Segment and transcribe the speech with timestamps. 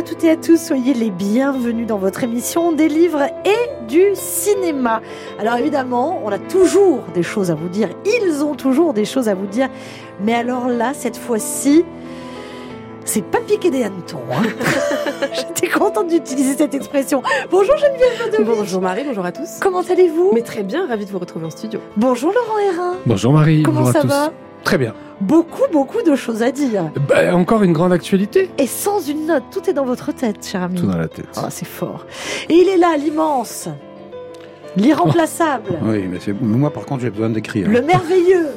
[0.00, 3.86] Bonjour à toutes et à tous, soyez les bienvenus dans votre émission des livres et
[3.86, 5.02] du cinéma.
[5.38, 9.28] Alors évidemment, on a toujours des choses à vous dire, ils ont toujours des choses
[9.28, 9.68] à vous dire,
[10.22, 11.84] mais alors là, cette fois-ci,
[13.04, 14.22] c'est pas piqué des hannetons.
[14.32, 14.44] Hein.
[15.34, 17.22] J'étais contente d'utiliser cette expression.
[17.50, 19.58] Bonjour Geneviève Bonjour Marie, bonjour à tous.
[19.60, 20.30] Comment allez-vous?
[20.32, 21.78] Mais très bien, ravi de vous retrouver en studio.
[21.98, 22.96] Bonjour Laurent Hérin.
[23.04, 23.64] Bonjour Marie.
[23.64, 24.08] Comment bonjour ça à tous.
[24.08, 24.32] va?
[24.64, 24.94] Très bien.
[25.20, 26.90] Beaucoup, beaucoup de choses à dire.
[27.08, 28.50] Bah, encore une grande actualité.
[28.58, 30.80] Et sans une note, tout est dans votre tête, cher ami.
[30.80, 31.26] Tout dans la tête.
[31.36, 32.06] Oh, c'est fort.
[32.48, 33.68] Et il est là, l'immense,
[34.76, 37.68] l'irremplaçable, Oui, mais c'est moi par contre j'ai besoin d'écrire.
[37.68, 38.48] le merveilleux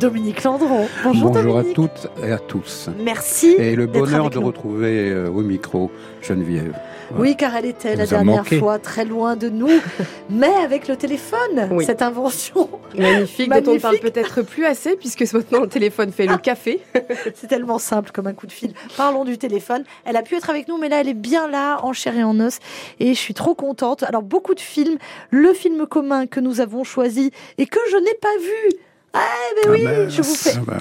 [0.00, 0.86] Dominique Landron.
[1.04, 2.88] Bonjour, Bonjour à toutes et à tous.
[3.04, 3.54] Merci.
[3.58, 4.46] Et le bonheur avec de nous.
[4.46, 6.74] retrouver euh, au micro Geneviève.
[7.18, 8.58] Oui, car elle était la dernière manqué.
[8.58, 9.68] fois très loin de nous,
[10.30, 11.84] mais avec le téléphone, Oui.
[11.84, 12.68] cette invention,
[12.98, 13.82] Magnifique, dont on ne Magnifique.
[13.82, 16.80] parle peut-être plus assez, puisque maintenant le téléphone fait le café.
[17.34, 18.72] c'est tellement simple comme un coup de fil.
[18.96, 19.84] Parlons du téléphone.
[20.04, 22.24] Elle a pu être avec nous, mais là, elle est bien là, en chair et
[22.24, 22.58] en os,
[23.00, 24.02] et je suis trop contente.
[24.04, 24.98] Alors, beaucoup de films.
[25.30, 28.76] Le film commun que nous avons choisi et que je n'ai pas vu.
[29.14, 29.20] Ah,
[29.66, 30.52] mais oui, Ah ben, je vous fais.
[30.56, 30.78] ah ben,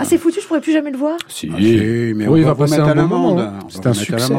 [0.00, 1.16] Ah, c'est foutu, je pourrais plus jamais le voir.
[1.28, 1.48] Si.
[1.54, 3.52] ah, si, mais Oui, on va va vous passer mettre un à l'amende.
[3.64, 4.34] On C'est un succès.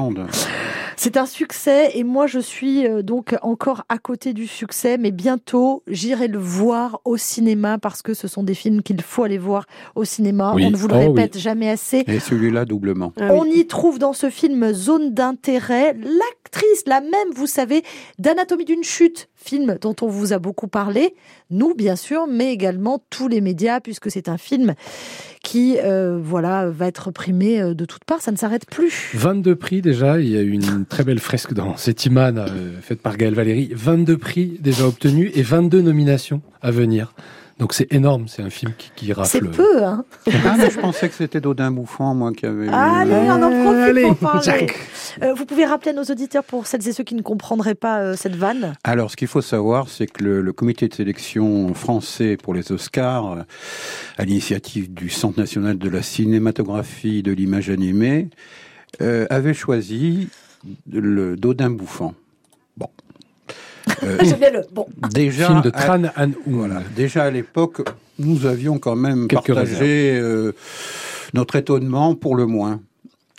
[1.02, 5.11] C'est un succès et moi je suis euh, donc encore à côté du succès, mais
[5.11, 9.38] bientôt j'irai le voir au cinéma parce que ce sont des films qu'il faut aller
[9.38, 10.52] voir au cinéma.
[10.53, 10.66] Oui.
[10.66, 12.03] On ne vous le Oh, répète jamais assez.
[12.05, 13.14] Et celui-là doublement.
[13.17, 13.59] Ah On oui.
[13.59, 17.81] y trouve dans ce film Zone d'intérêt l'actrice, la même, vous savez,
[18.17, 21.16] d'Anatomie d'une chute, film dont on vous a beaucoup parlé,
[21.50, 24.76] nous bien sûr, mais également tous les médias, puisque c'est un film
[25.44, 28.22] qui, euh, voilà, va être primé euh, de toutes parts.
[28.22, 29.12] Ça ne s'arrête plus.
[29.14, 30.20] 22 prix déjà.
[30.20, 33.34] Il y a eu une très belle fresque dans cette imane euh, faite par Gaël
[33.34, 33.72] Valéry.
[33.73, 37.14] 22 prix déjà obtenus et 22 nominations à venir.
[37.59, 38.27] Donc c'est énorme.
[38.27, 39.49] C'est un film qui, qui C'est rafle.
[39.52, 40.05] peu, hein.
[40.45, 42.67] Ah, mais je pensais que c'était Dodin Bouffant, moi, qui avait.
[42.67, 44.42] eu- Allez, on en profite Allez, pour parler.
[44.43, 44.75] Jack.
[45.21, 47.99] Euh, vous pouvez rappeler à nos auditeurs, pour celles et ceux qui ne comprendraient pas
[47.99, 51.73] euh, cette vanne, Alors, ce qu'il faut savoir, c'est que le, le comité de sélection
[51.73, 53.42] français pour les Oscars, euh,
[54.17, 58.30] à l'initiative du Centre national de la cinématographie et de l'image animée,
[59.02, 60.30] euh, avait choisi
[60.92, 62.14] le Dodin Bouffant.
[64.04, 64.17] Euh,
[64.52, 64.61] le.
[64.72, 65.72] Bon, déjà, Film de
[66.16, 67.82] à- voilà, déjà à l'époque,
[68.17, 70.52] nous avions quand même Quelques partagé euh,
[71.33, 72.82] notre étonnement pour le moins.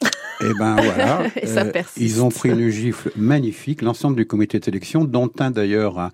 [0.42, 1.98] Et ben voilà, Et ça persiste.
[1.98, 6.10] ils ont pris une gifle magnifique, l'ensemble du comité de sélection, dont un d'ailleurs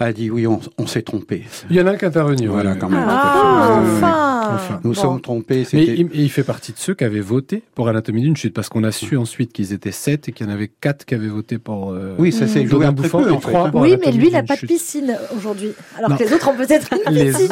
[0.00, 1.44] a, a dit oui, on, on s'est trompé.
[1.70, 2.46] Il y en a un qui est intervenu.
[2.48, 3.04] Voilà, quand même.
[3.06, 4.80] ah, enfin, enfin.
[4.84, 5.00] Nous Bon.
[5.00, 5.66] sommes trompés.
[5.72, 8.68] Mais il, il fait partie de ceux qui avaient voté pour Anatomie d'une chute, parce
[8.68, 11.28] qu'on a su ensuite qu'ils étaient sept et qu'il y en avait quatre qui avaient
[11.28, 11.92] voté pour.
[11.92, 13.70] euh, oui, ça s'est joué Dodin à très Bouffant peu, et en fait, trois hein.
[13.70, 15.70] pour Oui, mais lui, il n'a pas de piscine aujourd'hui.
[15.98, 16.16] Alors Non.
[16.16, 17.48] que les autres ont peut-être une Les piscine.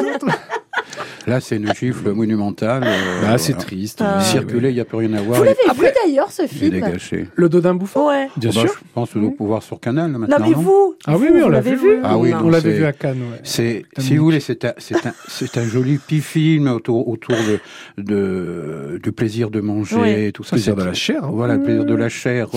[1.27, 2.83] Là, c'est une gifle monumentale.
[2.85, 4.01] euh, Bah, c'est triste.
[4.03, 4.21] Ah.
[4.21, 5.39] Circuler, il n'y a plus rien à voir.
[5.39, 7.29] Vous l'avez vu d'ailleurs, ce il est film dégagé.
[7.35, 8.29] Le Dodin Bouffant Ouais.
[8.37, 8.73] Bien Bah, sûr.
[8.75, 10.37] je pense que nous doit pouvoir sur Canal Non, maintenant.
[10.41, 11.99] mais vous, Ah oui, vous, oui, on vous l'a l'avez vu.
[12.03, 12.41] Ah oui, Non.
[12.41, 13.19] non, On l'avait vu à Cannes.
[13.33, 13.39] Ouais.
[13.45, 17.37] C'est, si vous voulez, c'est un, c'est un, c'est un joli petit film autour, autour
[17.37, 19.97] de, de, du plaisir de manger,
[20.27, 20.33] Oui.
[20.33, 20.57] tout ça.
[20.57, 21.25] Plaisir de la chair.
[21.25, 21.31] hein.
[21.33, 22.49] Voilà, le plaisir de la chair.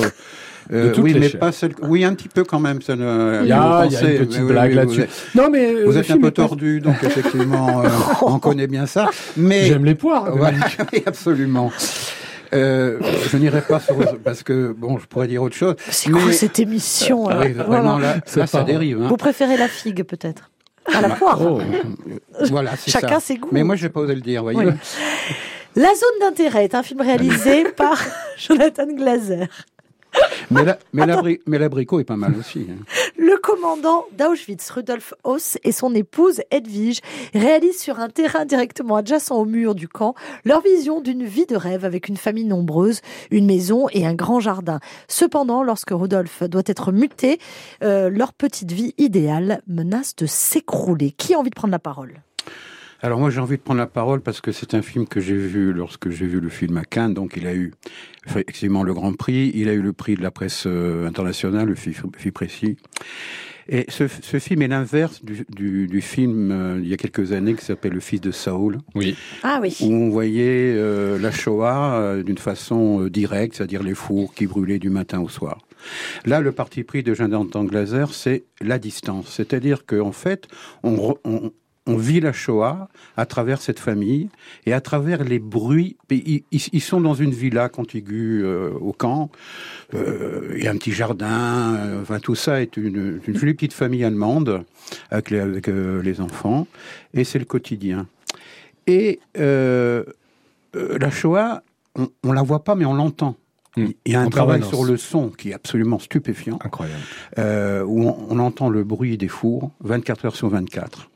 [0.73, 1.73] Euh, oui, mais pas celle.
[1.83, 2.79] Oui, un petit peu quand même.
[2.87, 4.95] Il y a, vous il y a pensez, une petite mais blague oui, là-dessus.
[4.97, 7.89] Vous êtes, Non, mais euh, vous êtes un peu tordu, donc effectivement, euh,
[8.23, 9.09] on connaît bien ça.
[9.37, 10.35] Mais J'aime les poires.
[10.35, 10.57] voilà,
[10.93, 11.71] oui, absolument.
[12.53, 12.99] Euh,
[13.31, 15.75] je n'irai pas sur parce que bon, je pourrais dire autre chose.
[15.89, 17.69] C'est quoi Mais- cette émission Ah alors oui, Voilà.
[17.69, 19.01] vraiment là, là ça dérive.
[19.01, 19.07] Hein.
[19.09, 20.51] Vous préférez la figue peut-être
[20.93, 21.59] À la poire Oh.
[22.51, 23.19] Voilà, Chacun ça.
[23.19, 23.49] ses goûts.
[23.51, 24.59] Mais moi, je vais pas oser le dire, voyez.
[24.59, 24.71] Oui.
[25.75, 27.97] La zone d'intérêt est un film réalisé par
[28.37, 29.47] Jonathan Glazer.
[30.51, 32.67] Mais la- mais l'abri- mais l'abricot est pas mal aussi.
[32.69, 32.83] hein.
[33.17, 36.99] Le commandant d'Auschwitz, Rudolf Hauss, et son épouse Edwige
[37.33, 41.55] réalisent sur un terrain directement adjacent au mur du camp leur vision d'une vie de
[41.55, 43.01] rêve avec une famille nombreuse,
[43.31, 44.79] une maison et un grand jardin.
[45.07, 47.39] Cependant, lorsque Rudolf doit être muté,
[47.83, 51.11] euh, leur petite vie idéale menace de s'écrouler.
[51.11, 52.21] Qui a envie de prendre la parole?
[53.05, 55.35] Alors moi j'ai envie de prendre la parole parce que c'est un film que j'ai
[55.37, 57.71] vu lorsque j'ai vu le film à Cannes, donc il a eu
[58.25, 61.75] effectivement le Grand Prix, il a eu le prix de la presse euh, internationale, le
[61.75, 62.77] FI précis.
[63.69, 67.31] Et ce, ce film est l'inverse du, du, du film euh, il y a quelques
[67.31, 69.15] années qui s'appelle Le Fils de Saoul, Oui.
[69.43, 69.77] Ah oui.
[69.81, 74.47] où on voyait euh, la Shoah euh, d'une façon euh, directe, c'est-à-dire les fours qui
[74.47, 75.59] brûlaient du matin au soir.
[76.25, 79.27] Là, le parti pris de Jonathan Glaser, c'est la distance.
[79.29, 80.47] C'est-à-dire qu'en fait,
[80.81, 81.51] on, re- on,
[81.87, 84.29] on vit la Shoah à travers cette famille
[84.65, 85.97] et à travers les bruits.
[86.09, 89.29] Ils, sont dans une villa contiguë euh, au camp.
[89.93, 91.75] Euh, Il y a un petit jardin.
[91.75, 94.63] euh, enfin, tout ça est une, une jolie petite famille allemande
[95.11, 96.67] avec les, avec, euh, les enfants.
[97.13, 98.07] Et c'est le quotidien.
[98.87, 100.03] Et la
[101.11, 101.61] Shoah,
[101.95, 103.35] on, on la voit pas, mais on l'entend.
[103.77, 103.85] Mm.
[104.05, 104.73] Il y a un En travail permanence.
[104.85, 107.01] sur le son qui est absolument stupéfiant, Incroyable.
[107.85, 111.09] où on, on entend le bruit des fours 24 heures sur 24.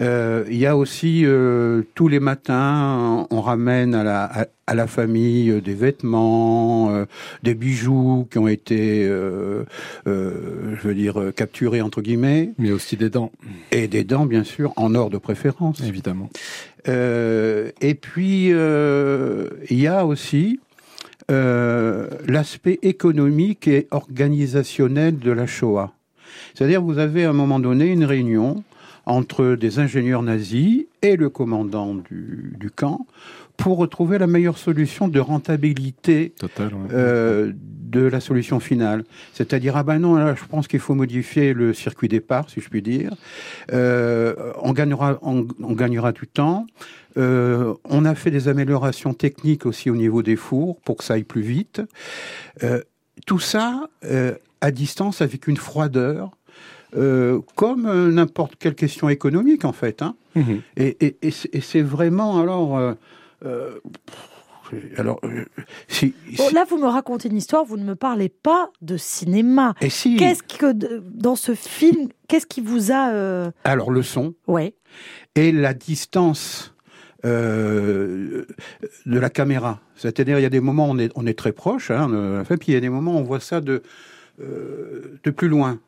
[0.00, 4.74] Euh, Il y a aussi euh, tous les matins, on ramène à la, à, à
[4.74, 7.04] la famille euh, des vêtements, euh,
[7.42, 13.30] des bijoux qui ont été, je veux dire, capturés entre guillemets, Mais aussi des dents,
[13.70, 15.80] et des dents bien sûr en or de préférence.
[15.82, 16.28] évidemment.
[16.86, 20.60] Et puis, il y a aussi
[21.28, 25.92] l'aspect économique et organisationnel de la Shoah.
[26.54, 28.62] C'est-à-dire, vous avez à un moment donné une réunion
[29.06, 33.06] entre des ingénieurs nazis et le commandant du, du camp
[33.56, 36.68] pour retrouver la meilleure solution de rentabilité Total.
[36.74, 36.88] ouais.
[36.92, 39.04] euh, de la solution finale.
[39.32, 42.68] C'est-à-dire, ah ben non, là, je pense qu'il faut modifier le circuit départ, si je
[42.68, 43.12] puis dire.
[43.72, 46.66] Euh, on, gagnera, on, on gagnera du temps.
[47.16, 51.14] Euh, on a fait des améliorations techniques aussi au niveau des fours pour que ça
[51.14, 51.82] aille plus vite.
[53.26, 53.82] Tout ça
[54.60, 56.30] à distance avec une froideur,
[56.96, 60.02] euh, comme euh, n'importe quelle question économique en fait.
[60.02, 60.14] Hein.
[60.34, 60.60] Mhm.
[60.76, 62.76] Et, et, et c'est- et c'est vraiment alors.
[62.78, 62.94] euh,
[63.44, 63.70] euh,
[64.96, 65.20] alors,
[65.88, 68.96] si, Bon, si- là, vous me racontez une histoire, vous ne me parlez pas de
[68.96, 69.74] cinéma.
[69.80, 74.34] et si Qu'est-ce que dans ce film, qu'est-ce qui vous a euh, alors le son
[74.48, 74.74] ouais
[75.36, 76.74] et la distance
[77.24, 78.44] euh,
[79.06, 79.80] de la caméra.
[79.96, 82.68] C'est-à-dire, il y a des moments où on est, on est très proche, hein, puis
[82.72, 83.82] il y a des moments où on voit ça de,
[84.40, 85.78] euh, de plus loin.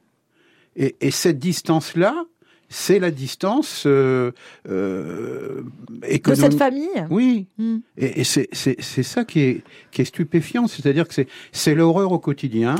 [0.77, 2.25] Et, et cette distance-là,
[2.69, 4.33] c'est la distance euh,
[4.69, 6.43] euh, de économique.
[6.45, 6.89] cette famille?
[7.11, 7.79] Oui, Hmm.
[7.97, 9.63] et, et c'est c'est- c'est ça qui est,
[9.93, 12.75] qui est stupéfiant, c'est-à-dire que c'est- c'est l'horreur au quotidien.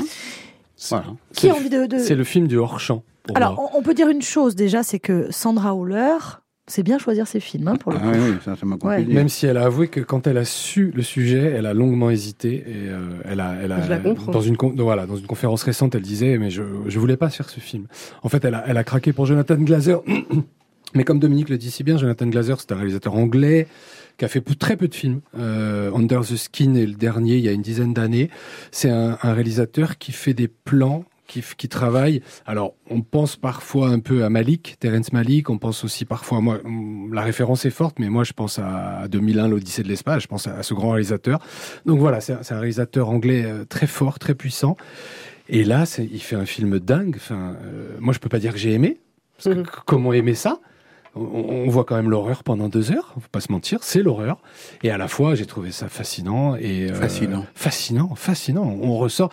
[0.89, 1.05] Voilà.
[1.33, 3.03] Qui a envie de, de- C'est le film du hors-champ.
[3.33, 6.17] Alors, on, on peut dire une chose déjà, c'est que Sandra Howler,
[6.67, 8.17] c'est bien choisir ses films hein, pour le Ah coup.
[8.17, 8.97] oui, oui, ça, ça m'a Ouais.
[8.97, 9.13] compris.
[9.13, 12.09] Même si elle a avoué que quand elle a su le sujet, elle a longuement
[12.09, 14.31] hésité et euh, elle a, elle a Je la comprends.
[14.31, 17.49] dans une voilà dans une conférence récente, elle disait mais je je voulais pas faire
[17.49, 17.87] ce film.
[18.23, 20.01] En fait, elle a elle a craqué pour Jonathan Glazer.
[20.95, 23.67] Mais comme Dominique le dit si bien, Jonathan Glazer, c'est un réalisateur anglais
[24.17, 25.19] qui a fait très peu de films.
[25.37, 28.29] Euh, Under the Skin est le dernier, il y a une dizaine d'années.
[28.71, 32.21] C'est un, un réalisateur qui fait des plans, qui, qui travaille.
[32.45, 35.49] Alors, on pense parfois un peu à Malik, Terence Malik.
[35.49, 39.07] On pense aussi parfois, moi, hum, la référence est forte, mais moi, je pense à
[39.09, 40.23] 2001, l'Odyssée de l'espace.
[40.23, 41.39] Je pense à, à ce grand réalisateur.
[41.85, 44.77] Donc voilà, c'est un, réalisateur anglais euh, très fort, très puissant.
[45.49, 47.15] Et là, il fait un film dingue.
[47.17, 48.99] Enfin, euh, moi, je peux pas dire que j'ai aimé.
[49.37, 50.59] Parce que c- comment aimer ça?
[51.15, 54.39] On, on voit quand même l'horreur pendant deux heures, faut pas se mentir, c'est l'horreur.
[54.83, 57.45] Et à la fois, j'ai trouvé ça fascinant et euh, Fascinant.
[57.55, 58.77] fascinant, fascinant.
[58.81, 59.31] On ressort.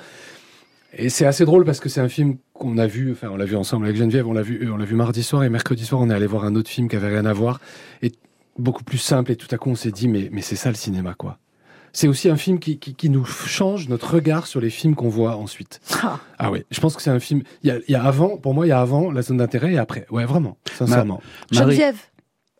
[0.96, 3.44] Et c'est assez drôle parce que c'est un film qu'on a vu, enfin on l'a
[3.44, 6.00] vu ensemble avec Geneviève, on l'a vu, on l'a vu mardi soir et mercredi soir
[6.00, 7.60] on est allé voir un autre film qui avait rien à voir
[8.02, 8.12] et
[8.58, 10.76] beaucoup plus simple et tout à coup on s'est dit mais mais c'est ça le
[10.76, 11.38] cinéma quoi.
[11.96, 15.08] C'est aussi un film qui, qui, qui nous change notre regard sur les films qu'on
[15.08, 15.80] voit ensuite.
[16.02, 16.18] Ah.
[16.40, 17.42] Ah ouais, je pense que c'est un film.
[17.62, 19.36] Il y a, il y a avant, pour moi, il y a avant la zone
[19.36, 20.04] d'intérêt et après.
[20.10, 21.22] Ouais, vraiment, sincèrement.
[21.52, 21.96] Marie- Geneviève,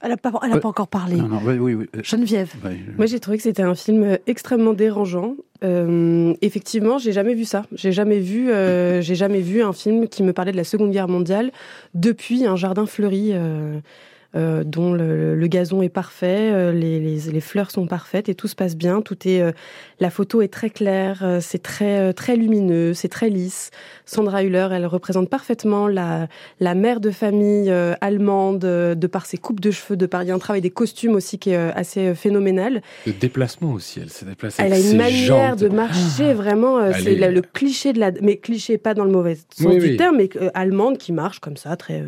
[0.04, 1.16] elle n'a pas, elle a Euh, pas encore parlé.
[1.16, 1.86] Non, non, oui, oui, oui.
[2.02, 2.52] Geneviève.
[2.96, 5.34] Moi, j'ai trouvé que c'était un film euh, extrêmement dérangeant.
[5.64, 7.64] Euh, effectivement, j'ai jamais vu ça.
[7.72, 10.90] J'ai jamais vu, euh, j'ai jamais vu un film qui me parlait de la Seconde
[10.92, 11.50] Guerre mondiale
[11.94, 13.30] depuis un jardin fleuri.
[13.32, 13.80] euh,
[14.36, 18.34] euh, dont le, le gazon est parfait, euh, les, les, les fleurs sont parfaites et
[18.34, 19.00] tout se passe bien.
[19.00, 19.52] Tout est, euh,
[20.00, 23.70] la photo est très claire, euh, c'est très euh, très lumineux, c'est très lisse.
[24.06, 26.26] Sandra Hüller, elle représente parfaitement la
[26.60, 30.28] la mère de famille euh, allemande de par ses coupes de cheveux, de par il
[30.28, 32.82] y a un travail des costumes aussi qui est euh, assez phénoménal.
[33.06, 34.62] Le déplacement aussi, elle s'est déplacée.
[34.64, 35.60] Elle a une manière jantes.
[35.60, 39.04] de marcher vraiment, euh, Elle c'est est- le cliché de la, mais cliché pas dans
[39.04, 39.96] le mauvais sens Oui, du oui.
[39.96, 42.02] terme, mais euh, allemande qui marche comme ça, très.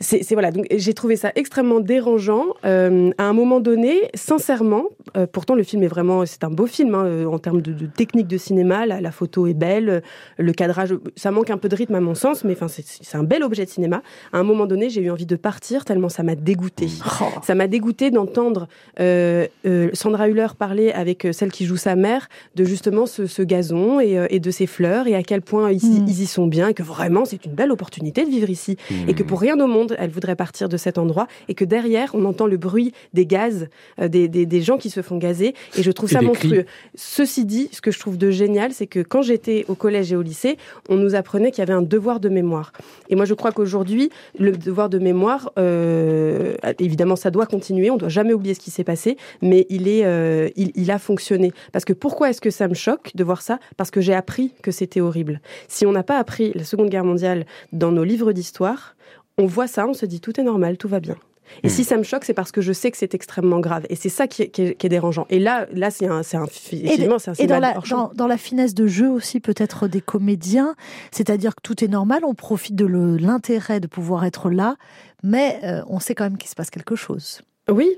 [0.00, 2.46] C'est c'est- voilà, donc j'ai trouvé ça extrêmement dérangeant.
[2.64, 4.84] Euh, à un moment donné, sincèrement,
[5.16, 7.72] euh, pourtant le film est vraiment, c'est un beau film hein, euh, en termes de,
[7.72, 8.86] de technique de cinéma.
[8.86, 10.02] La, la photo est belle,
[10.38, 13.16] le cadrage, ça manque un peu de rythme à mon sens, mais enfin c'est- c'est
[13.16, 14.02] un bel objet de cinéma.
[14.32, 16.88] À un moment donné, j'ai eu envie de partir tellement ça m'a dégoûté.
[17.20, 17.24] Oh.
[17.42, 18.68] Ça m'a dégoûté d'entendre
[19.00, 23.26] euh, euh, Sandra Hüller parler avec euh, celle qui joue sa mère de justement ce,
[23.26, 26.06] ce gazon et, euh, et de ses fleurs et à quel point ils, y- Mm.
[26.08, 28.76] ils y sont bien et que vraiment c'est une belle opportunité de vivre ici
[29.08, 32.14] et que pour rien au monde elle voudrait partir de cet endroit et que derrière
[32.14, 33.68] on entend le bruit des gaz,
[34.00, 36.66] euh, des, des, des gens qui se font gazer et je trouve Et ça monstrueux.
[36.94, 40.16] Ceci dit, ce que je trouve de génial, c'est que quand j'étais au collège et
[40.16, 40.56] au lycée,
[40.88, 42.72] on nous apprenait qu'il y avait un devoir de mémoire.
[43.08, 47.90] Et moi, je crois qu'aujourd'hui, le devoir de mémoire, euh, évidemment, ça doit continuer.
[47.90, 50.98] On doit jamais oublier ce qui s'est passé, mais il est, euh, il, il a
[50.98, 51.52] fonctionné.
[51.72, 53.58] Parce que pourquoi est-ce que ça me choque de voir ça?
[53.76, 55.40] Parce que j'ai appris que c'était horrible.
[55.68, 58.96] Si on n'a pas appris la Seconde Guerre mondiale dans nos livres d'histoire,
[59.38, 61.16] on voit ça, on se dit tout est normal, tout va bien.
[61.62, 61.70] Et Hmm.
[61.70, 63.86] si ça me choque, c'est parce que je sais que c'est extrêmement grave.
[63.88, 65.26] Et c'est ça qui est, qui est- qui est dérangeant.
[65.30, 68.26] Et là, là, c'est un, c'est un, effectivement, c'est un Et dans la, dans, dans
[68.26, 70.74] la finesse de jeu aussi, peut-être des comédiens,
[71.12, 74.74] c'est-à-dire que tout est normal, on profite de le- l'intérêt de pouvoir être là,
[75.22, 77.42] mais euh, on sait quand même qu'il se passe quelque chose.
[77.70, 77.90] Oui.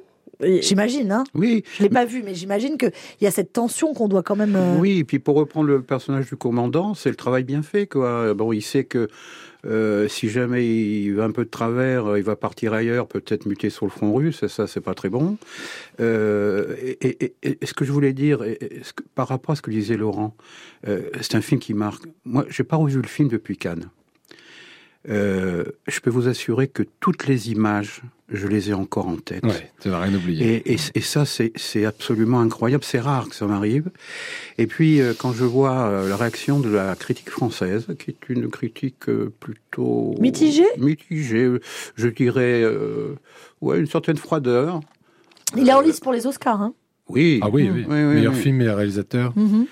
[0.60, 2.92] J'imagine, hein Oui, Je l'ai pas vu, mais j'imagine qu'il
[3.22, 4.54] y a cette tension qu'on doit quand même.
[4.54, 7.88] euh, Oui, et puis pour reprendre le personnage du commandant, c'est le travail bien fait,
[7.88, 8.34] quoi.
[8.34, 9.08] Bon, il sait que
[9.66, 13.46] euh, si jamais il va un peu de travers, euh, il va partir ailleurs, peut-être
[13.46, 15.36] muter sur le front russe, et ça, c'est pas très bon.
[16.00, 18.44] Euh, et, ce que je voulais dire,
[19.14, 20.36] par rapport à ce que disait Laurent,
[20.84, 22.04] c'est un film qui marque.
[22.24, 23.90] Moi, j'ai pas revu le film depuis Cannes.
[25.08, 29.42] Euh, je peux vous assurer que toutes les images, je les ai encore en tête.
[29.44, 30.56] Ouais, tu vas rien oublier.
[30.56, 32.84] Et, et, et ça, c'est absolument incroyable.
[32.84, 33.90] C'est rare que ça m'arrive.
[34.58, 38.28] Et puis, euh, quand je vois euh, la réaction de la critique française, qui est
[38.28, 40.14] une critique euh, plutôt...
[40.20, 40.66] Mitigée?
[40.76, 41.50] Mitigée,
[41.96, 43.14] je dirais, euh,
[43.62, 44.80] ouais, une certaine froideur.
[45.56, 46.60] Il est en lice pour les Oscars.
[46.60, 46.74] Hein
[47.08, 47.40] Oui.
[47.42, 47.86] Ah oui, oui.
[47.88, 48.40] Oui, oui, meilleur oui.
[48.40, 49.32] film, meilleur réalisateur.
[49.36, 49.66] Mhm.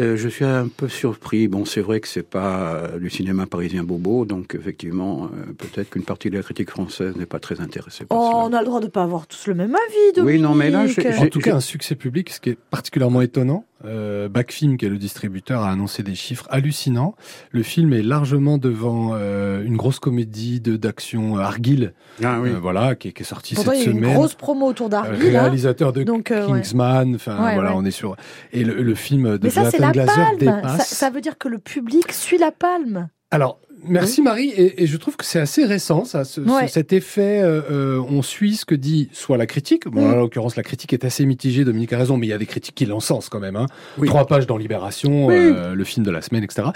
[0.00, 1.48] Euh, je suis un peu surpris.
[1.48, 5.90] Bon, c'est vrai que c'est pas euh, du cinéma parisien bobo, donc effectivement, euh, peut-être
[5.90, 8.36] qu'une partie de la critique française n'est pas très intéressée par Oh, cela.
[8.44, 10.24] on a le droit de pas avoir tous le même avis.
[10.24, 11.00] Oui, non, mais là, Dominique.
[11.00, 13.64] j'ai- En j'ai- tout cas, un succès public, ce qui est particulièrement étonnant.
[13.84, 17.14] Euh, Backfilm, qui est le distributeur, a annoncé des chiffres hallucinants.
[17.52, 21.92] Le film est largement devant euh, une grosse comédie de d'action euh, Argyll,
[22.24, 22.50] Ah oui.
[22.50, 24.14] euh, voilà, qui, est- qui est sortie Pourtant, il cette y a eu une semaine.
[24.14, 25.30] grosse promo autour Euh, d'Arby.
[25.30, 25.42] là.
[25.42, 26.46] réalisateur de Donc, euh.
[26.46, 27.76] Kingsman, enfin Ouais, voilà, ouais.
[27.78, 28.16] on est sur.
[28.52, 30.78] Et le, le film de Mais ça, Jonathan la palme.
[30.80, 33.08] Ça veut dire que le public suit la palme.
[33.30, 36.68] Alors, merci Marie, et, et je trouve que c'est assez récent, ça, ce- ce- Ouais.
[36.68, 40.12] cet effet, euh, euh, on suit ce que dit soit la critique, bon, Mm.
[40.12, 42.46] en l'occurrence la critique est assez mitigée, Dominique a raison, mais il y a des
[42.46, 43.66] critiques qui l'encensent quand même, hein.
[43.98, 44.08] Oui.
[44.08, 46.68] trois pages dans Libération, euh, le film de la semaine, etc.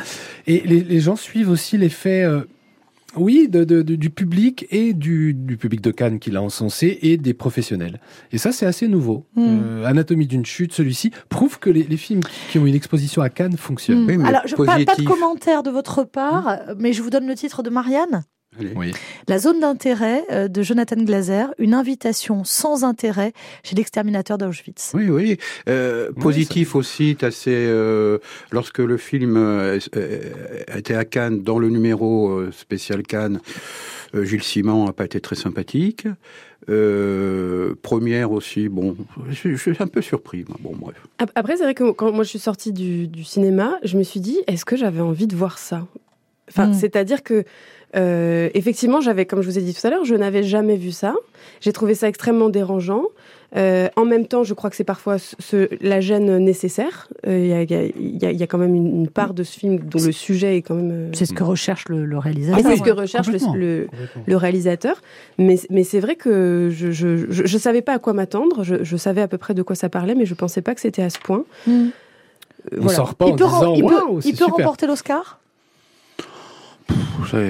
[0.47, 2.23] Et les, les gens suivent aussi l'effet...
[2.25, 2.41] euh,
[3.17, 6.99] oui, de, de- de- du public et du, du public de Cannes qui l'a encensé
[7.03, 8.01] et des professionnels.
[8.33, 9.27] Et ça, c'est assez nouveau.
[9.37, 9.43] Mm.
[9.63, 13.29] Euh, Anatomie d'une chute, celui-ci, prouve que les, les films qui ont une exposition à
[13.29, 14.05] Cannes fonctionnent.
[14.05, 14.09] Hmm.
[14.09, 17.27] Oui, mais Alors, je, pas, pas de commentaire de votre part, mais je vous donne
[17.27, 18.23] le titre de Marianne.
[18.59, 18.73] Allez.
[18.77, 18.93] Oui.
[19.29, 23.33] La zone d'intérêt euh, de Jonathan Glazer, une invitation sans intérêt
[23.63, 24.93] chez l'exterminateur d'Auschwitz.
[24.95, 25.39] Oui, oui.
[25.69, 28.19] Euh, positif aussi, t'as ces, euh,
[28.51, 29.79] lorsque le film euh,
[30.77, 33.41] était à Cannes, dans le numéro spécial Cannes,
[34.15, 36.07] Gilles Simon n'a pas été très sympathique.
[36.69, 38.97] Euh, première aussi, bon,
[39.31, 40.45] je, je suis un peu surpris.
[40.61, 40.97] Bon, bref.
[41.19, 44.03] Ap- Après, c'est vrai que quand moi je suis sortie du, du cinéma, je me
[44.03, 45.87] suis dit, est-ce que j'avais envie de voir ça?
[46.49, 46.75] Enfin, Mm.
[46.75, 47.45] c'est-à-dire que
[47.95, 50.93] euh, effectivement, j'avais, comme je vous ai dit tout à l'heure, je n'avais jamais vu
[50.93, 51.15] ça.
[51.61, 53.05] J'ai trouvé ça extrêmement dérangeant.
[53.55, 57.09] Euh, en même temps, je crois que c'est parfois ce- la gêne nécessaire.
[57.27, 58.87] Il y, a, il y a- il y a- il y a quand même une,
[58.87, 60.91] une part de ce film dont le sujet est quand même.
[60.91, 62.65] euh, C'est ce que recherche le, réalisateur.
[62.71, 63.89] c'est ce que recherche le,
[64.27, 65.03] réalisateur.
[65.37, 68.65] Mais, mais c'est vrai que je je, je, je savais pas à quoi m'attendre.
[68.65, 70.81] Je, je savais à peu près de quoi ça parlait, mais je pensais pas que
[70.81, 71.45] c'était à ce point.
[71.67, 71.71] Mm.
[71.73, 71.89] Euh,
[72.79, 72.97] On voilà.
[72.97, 74.55] sort pas Il en peut, disant rem- il peut- waouh, il c'est peut super.
[74.55, 75.41] remporter l'Oscar?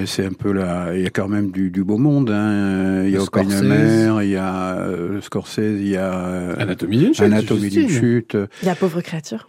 [0.05, 0.93] C'est- un peu là.
[0.95, 2.29] Il y a quand même du, du beau monde.
[2.29, 3.03] Hein.
[3.05, 3.57] Il y a Scorsese.
[3.57, 7.23] Oppenheimer, il y a euh, Scorsese, il y a euh, Anatomie d'une chute.
[7.23, 8.37] Anatomie d'une chute.
[8.61, 9.47] Il y a pauvre créature.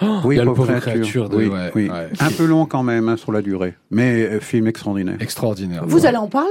[0.00, 1.00] Oh, Oui, il y a le Pauvre pauvre créature.
[1.02, 1.28] créature.
[1.28, 1.88] de- oui, ouais, oui.
[1.90, 2.08] ouais.
[2.20, 5.16] Un peu long quand même hein, sur la durée, mais euh, film extraordinaire.
[5.20, 5.84] Extraordinaire.
[5.86, 6.48] Vous allez en parler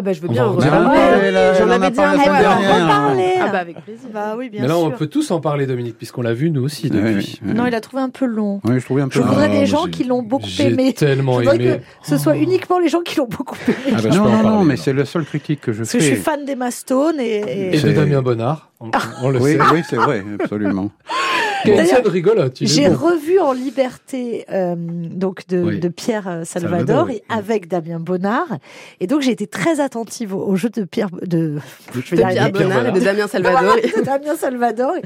[0.00, 0.44] Ah bah je veux On bien.
[0.44, 1.52] va en reparler.
[1.58, 3.32] J'en avais dit un peu reparler.
[3.38, 4.08] Ah bah avec plaisir.
[4.14, 4.84] Bah oui, bien Mais là, sûr.
[4.84, 7.38] on peut tous en parler, Dominique, puisqu'on l'a vu nous aussi depuis.
[7.44, 8.62] Non, il a trouvé un peu long.
[8.64, 9.18] Oui, je trouvais un peu.
[9.20, 10.94] Je voudrais Ah, des gens j'ai- qui l'ont beaucoup j'ai aimé.
[10.94, 11.80] tellement Je voudrais aimé.
[12.02, 13.76] que ce soit uniquement les gens qui l'ont beaucoup aimé.
[13.94, 16.04] Ah bah, non, non, non, mais c'est la seule critique que je Parce que fais.
[16.04, 17.40] je suis fan d'Emma Stone et,
[17.72, 18.90] et- Et de Damien Bonnard, on,
[19.22, 19.58] on le Oui, sait.
[19.74, 20.90] oui, c'est vrai, absolument.
[22.60, 22.96] J'ai bon.
[22.96, 25.80] revu en liberté euh, donc de, Oui.
[25.80, 27.22] de Pierre euh, Salvador, Salvador, oui.
[27.28, 28.58] avec Damien Bonnard
[29.00, 31.58] et donc j'ai été très attentive au, au jeu de Pierre de
[31.94, 32.16] je.
[32.16, 33.00] Pierre Bonnard et de.
[33.00, 33.76] Damien Salvador.
[33.76, 35.02] de Damien Salvador et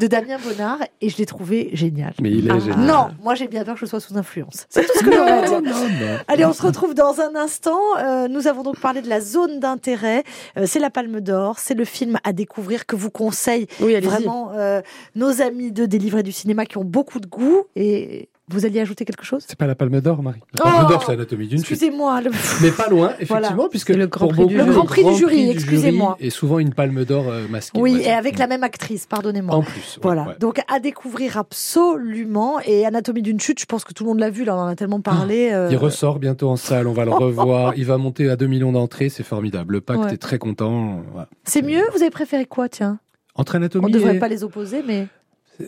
[0.00, 2.12] de Damien Bonnard et je l'ai trouvé génial.
[2.20, 2.58] Mais il est Ah.
[2.58, 2.80] génial.
[2.80, 4.66] Non, moi j'ai bien peur que je sois sous influence.
[4.68, 5.60] C'est tout ce que j'aurais à dire.
[5.62, 6.18] non, non.
[6.28, 7.78] Allez, on se retrouve dans un instant.
[7.98, 10.24] Euh, nous avons donc parlé de la zone d'intérêt.
[10.58, 11.58] Euh, c'est la Palme d'Or.
[11.58, 14.80] C'est le film à découvrir que vous conseille Oui, vraiment euh,
[15.14, 17.66] nos amis de Délivrés du cinéma qui ont beaucoup de goût.
[17.76, 19.44] Et vous alliez ajouter quelque chose?
[19.46, 20.40] C'est pas la Palme d'Or, Marie.
[20.58, 21.70] La Oh Palme d'Or, c'est Anatomie d'une chute.
[21.70, 22.20] Excusez-moi.
[22.20, 22.30] le-
[22.62, 23.68] Mais pas loin, effectivement, Voilà.
[23.70, 24.66] puisque le Grand pour Prix beaucoup, du jury.
[24.68, 26.16] Le Grand Prix du jury, excusez-moi.
[26.18, 27.80] Et souvent une Palme d'Or euh, masquée.
[27.80, 29.54] Oui, et avec la même actrice, pardonnez-moi.
[29.54, 29.74] En plus.
[29.96, 30.34] ouais, Voilà, ouais.
[30.40, 32.58] donc à découvrir absolument.
[32.66, 34.66] Et Anatomie d'une chute, je pense que tout le monde l'a vu, là, on en
[34.66, 35.50] a tellement parlé.
[35.52, 37.74] euh, Il ressort bientôt en salle, on va le revoir.
[37.76, 39.74] Il va monter à 2 millions d'entrées, c'est formidable.
[39.74, 40.14] Le pacte Ouais.
[40.14, 41.02] est très content.
[41.12, 41.28] voilà.
[41.44, 42.98] C'est mieux Vous avez préféré quoi, tiens?
[43.36, 45.06] Entre Anatomie On ne devrait et- pas les opposer, mais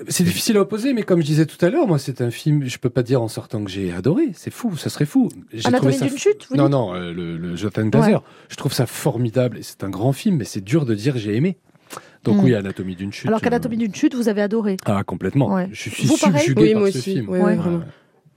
[0.08, 2.64] C'est difficile à opposer, mais comme je disais tout à l'heure, moi, c'est un film,
[2.64, 4.30] je peux pas dire en sortant que j'ai adoré.
[4.34, 5.28] C'est fou, ça serait fou.
[5.52, 8.22] J'ai Anatomie trouvé ça d'une chute, vous Non, dites non, euh, le, le Jonathan Glazer.
[8.48, 11.36] Je trouve ça formidable et c'est un grand film, mais c'est dur de dire j'ai
[11.36, 11.56] aimé.
[12.24, 12.44] Donc Mm.
[12.44, 13.28] oui, Anatomie d'une chute.
[13.28, 14.76] Alors euh, qu'Anatomie d'une chute, vous avez adoré.
[14.86, 15.54] Ah, complètement.
[15.54, 15.68] Ouais.
[15.70, 17.12] Je suis Vous, subjugué Oui, par moi ce aussi.
[17.14, 17.26] film.
[17.28, 17.56] Oui, Ouais.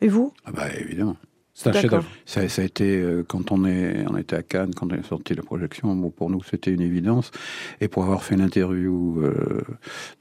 [0.02, 0.32] Et vous?
[0.46, 1.18] Ah bah évidemment.
[1.60, 1.82] C'est un D'accord.
[1.82, 2.10] chef-d'œuvre.
[2.26, 5.06] Ça, ça a été, euh, quand on, est, on était à Cannes, quand on est
[5.06, 7.32] sorti la projection, bon, pour nous c'était une évidence.
[7.82, 9.62] Et pour avoir fait l'interview euh,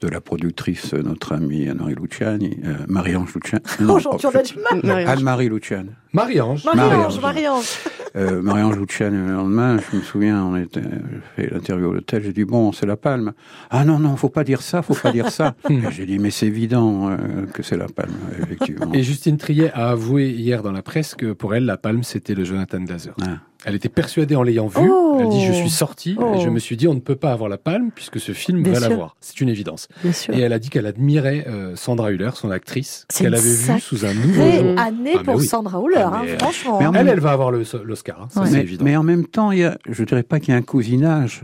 [0.01, 3.63] de la productrice, euh, notre amie Anne-Marie Luciani, euh, Marie-Ange Luciani.
[3.79, 5.07] Marie-Ange.
[5.07, 5.91] Anne-Marie Luciani.
[6.11, 6.65] Marie-Ange.
[6.65, 7.21] Marie-Ange, Marie-Ange.
[7.21, 7.77] Marie-Ange.
[8.15, 12.33] Euh, Marie-Ange le lendemain, je me souviens, on était, j'ai fait l'interview à l'hôtel, j'ai
[12.33, 13.33] dit, bon, c'est la palme.
[13.69, 15.55] Ah non, non, faut pas dire ça, faut pas dire ça.
[15.91, 18.91] J'ai dit, mais c'est évident euh, que c'est la palme, effectivement.
[18.93, 22.33] Et Justine Triet a avoué hier dans la presse que pour elle, la palme, c'était
[22.33, 23.13] le Jonathan Glazer.
[23.21, 23.37] Ah.
[23.65, 24.87] Elle était persuadée en l'ayant vu.
[24.89, 25.17] Oh.
[25.19, 26.33] Elle dit Je suis sortie Oh.
[26.35, 28.63] et je me suis dit On ne peut pas avoir la palme puisque ce film
[28.63, 29.17] Bien va l'avoir.
[29.19, 29.87] C'est une évidence.
[30.01, 30.33] Bien sûr.
[30.33, 34.05] Et elle a dit qu'elle admirait euh, Sandra Hüller, son actrice, qu'elle avait vue sous
[34.05, 34.79] un nouveau jour.
[34.79, 35.45] année Ah, pour oui.
[35.45, 36.79] Sandra Hüller, Ah, hein, mais- franchement.
[36.93, 38.47] mais Elle, elle va avoir l'Oscar, hein, Ouais.
[38.47, 38.85] c'est mais, évident.
[38.85, 41.41] mais en même temps, il y a, je dirais pas qu'il y a un cousinage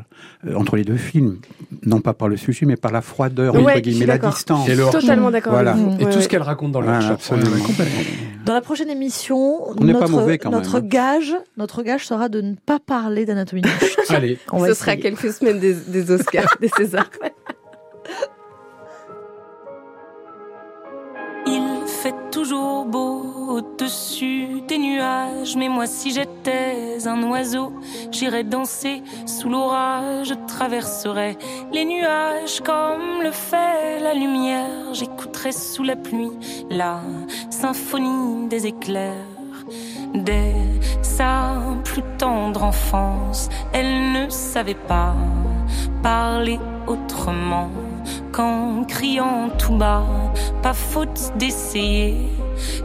[0.47, 1.39] euh, entre les deux films,
[1.85, 4.17] non pas par le sujet, mais par la froideur, Ouais, entre je suis guillemets, la
[4.19, 4.69] distance.
[4.69, 4.99] Et le hors-champ.
[5.01, 5.73] Totalement d'accord Voilà.
[5.73, 5.97] avec vous.
[5.99, 8.03] Et Ouais, tout ce qu'elle raconte dans le complètement.
[8.45, 10.87] Dans la prochaine émission, On n'est pas notre, mauvais quand notre même, hein.
[10.87, 14.11] gage, notre gage sera de ne pas parler d'anatomie chute.
[14.11, 17.09] Allez, On va Ce sera quelques semaines des, des Oscars, des Césars.
[21.47, 27.71] Il fait toujours beau au-dessus des nuages, mais moi si j'étais un oiseau,
[28.11, 31.37] j'irais danser sous l'orage, je traverserais
[31.71, 36.31] les nuages comme le fait la lumière, j'écouterais sous la pluie
[36.69, 37.01] la
[37.51, 39.13] symphonie des éclairs.
[40.13, 40.53] Dès
[41.03, 45.15] sa tendre enfance, elle ne savait pas
[46.03, 47.69] parler autrement
[48.31, 50.05] qu'en criant tout bas.
[50.61, 52.29] Pas faute d'essayer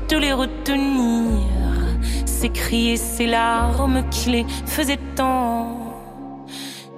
[0.09, 1.40] de les retenir.
[2.25, 5.80] C'est crier ses larmes qui les faisaient tant.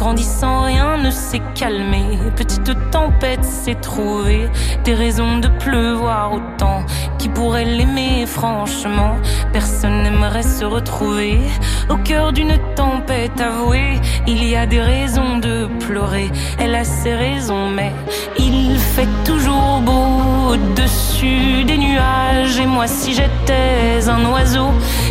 [0.00, 2.18] Grandissant, rien ne s'est calmé.
[2.34, 4.48] Petite tempête s'est trouvée.
[4.82, 6.86] Des raisons de pleuvoir autant.
[7.18, 9.16] Qui pourrait l'aimer, franchement
[9.52, 11.38] Personne n'aimerait se retrouver
[11.90, 14.00] au cœur d'une tempête avouée.
[14.26, 16.30] Il y a des raisons de pleurer.
[16.58, 17.92] Elle a ses raisons, mais
[18.38, 22.58] il fait toujours beau au-dessus des nuages.
[22.58, 24.70] Et moi, si j'étais un oiseau,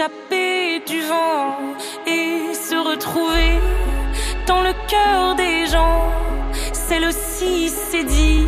[0.00, 1.58] S'échapper du vent
[2.06, 3.58] et se retrouver
[4.46, 6.10] dans le cœur des gens,
[6.72, 8.46] celle aussi s'est dit.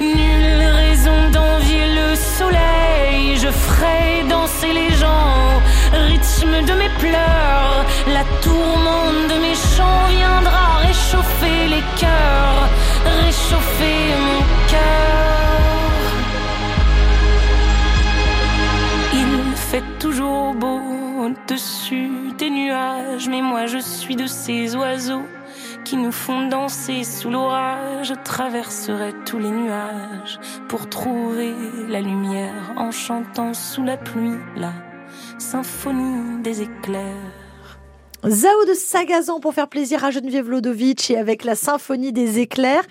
[0.00, 5.60] Nulle raison d'envier le soleil, je ferai danser les gens
[5.92, 7.84] rythme de mes pleurs.
[8.14, 12.68] La tourmente de mes chants viendra réchauffer les cœurs,
[13.22, 15.47] réchauffer mon cœur.
[19.98, 20.80] Toujours beau
[21.20, 25.24] au-dessus des nuages, mais moi je suis de ces oiseaux
[25.84, 28.08] qui nous font danser sous l'orage.
[28.08, 30.38] Je traverserai tous les nuages
[30.68, 31.54] pour trouver
[31.88, 34.72] la lumière en chantant sous la pluie la
[35.38, 37.48] symphonie des éclairs.
[38.26, 42.82] Zao de Sagazan pour faire plaisir à Geneviève Lodovic et avec la symphonie des éclairs.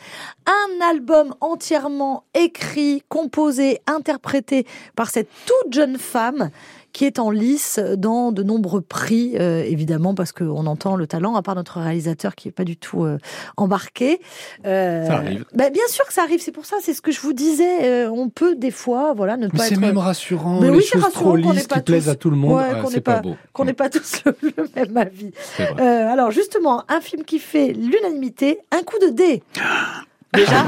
[0.46, 6.50] Un album entièrement écrit, composé, interprété par cette toute jeune femme
[6.98, 11.36] qui est en lice dans de nombreux prix, euh, évidemment, parce qu'on entend le talent,
[11.36, 13.20] à part notre réalisateur qui est pas du tout euh,
[13.56, 14.20] embarqué.
[14.66, 15.46] Euh, Ça arrive.
[15.54, 17.84] bah, bien sûr que ça arrive, c'est pour ça, c'est ce que je vous disais.
[17.84, 20.78] euh, on peut des fois, voilà, ne Mais pas c'est être même rassurant, Mais les
[20.78, 22.82] oui, choses rassurant trop qu'on lisses qui plaisent tous- à tout le monde, Ouais, ah,
[22.82, 23.36] qu'on c'est n'ait pas, pas- beau.
[23.54, 25.32] qu'on n'ait pas tous le, le même avis.
[25.60, 29.44] Euh, alors justement, un film qui fait l'unanimité, un coup de dé.
[30.34, 30.66] Déjà,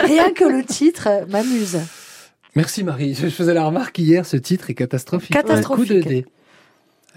[0.00, 1.78] rien que le titre m'amuse.
[2.56, 3.14] Merci Marie.
[3.14, 5.32] Je faisais la remarque hier, ce titre est catastrophique.
[5.32, 5.90] Catastrophique.
[5.90, 6.26] Un coup de dé.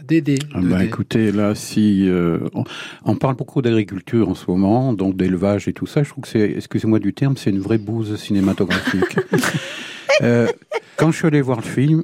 [0.04, 0.38] Dédé.
[0.54, 2.64] Ah bah, écoutez, là, si euh, on,
[3.04, 6.30] on, parle beaucoup d'agriculture en ce moment, donc d'élevage et tout ça, je trouve que
[6.30, 9.18] c'est, excusez-moi du terme, c'est une vraie bouse cinématographique.
[10.22, 10.48] euh,
[10.96, 12.04] quand je suis allé voir le film,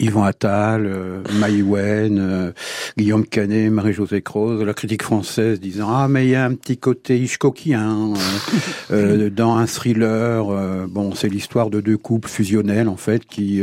[0.00, 2.52] Yvan Attal, euh, Maïwen, euh,
[2.98, 6.76] Guillaume Canet, Marie-Josée Croze, la critique française disant ah mais il y a un petit
[6.76, 8.16] côté Hitchcockien euh,
[9.26, 10.50] euh, dans un thriller.
[10.50, 13.62] euh, bon, c'est l'histoire de deux couples fusionnels en fait qui,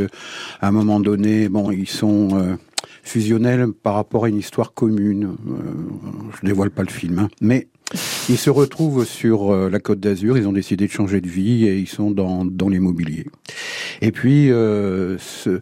[0.60, 2.56] à un moment donné, bon, ils sont
[3.04, 5.36] fusionnels par rapport à une histoire commune.
[5.46, 5.52] Euh,
[6.40, 7.68] je dévoile pas le film, hein, mais
[8.28, 10.36] ils se retrouvent sur euh, la Côte d'Azur.
[10.38, 13.26] Ils ont décidé de changer de vie et ils sont dans dans l'immobilier.
[14.00, 15.60] Et puis euh, ce,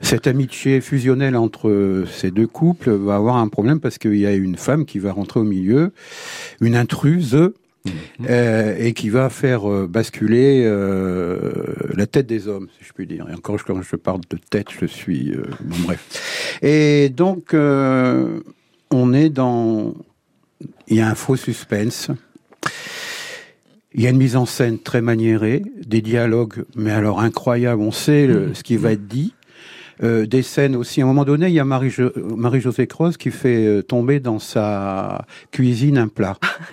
[0.00, 4.34] cette amitié fusionnelle entre ces deux couples va avoir un problème parce qu'il y a
[4.34, 5.92] une femme qui va rentrer au milieu,
[6.60, 7.50] une intruse.
[8.28, 11.52] Euh, et qui va faire euh, basculer euh,
[11.94, 13.28] la tête des hommes, si je puis dire.
[13.30, 15.30] Et encore, quand je parle de tête, je suis...
[15.30, 16.58] euh, bon, bref.
[16.62, 18.40] Et donc, euh,
[18.90, 19.94] on est dans...
[20.88, 22.10] Il y a un faux suspense.
[23.94, 27.80] Il y a une mise en scène très maniérée, des dialogues, mais alors incroyables.
[27.80, 29.34] On sait le- ce qui va être dit.
[30.02, 31.00] Euh, des scènes aussi.
[31.00, 34.38] À un moment donné, il y a Marie-Jo- Marie-Josée Croze qui fait euh, tomber dans
[34.38, 36.36] sa cuisine un plat.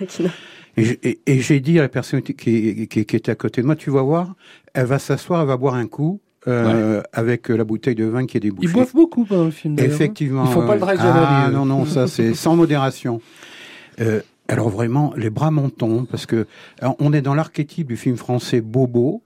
[0.76, 3.66] Et, j'ai- et- j'ai dit à la personne qui, qui, qui était à côté de
[3.66, 4.34] moi, tu vas voir,
[4.74, 8.26] elle va s'asseoir, elle va boire un coup euh, avec euh, la bouteille de vin
[8.26, 8.68] qui est débouchée.
[8.68, 9.76] Ils boivent beaucoup pendant le film.
[9.76, 9.92] d'ailleurs.
[9.94, 10.44] Effectivement.
[10.46, 10.80] Ils font pas le.
[10.80, 13.20] January, Ah non, non, ça c'est sans modération.
[14.00, 16.46] Euh, alors vraiment, les bras montants, parce que
[16.98, 19.22] on est dans l'archétype du film français bobo.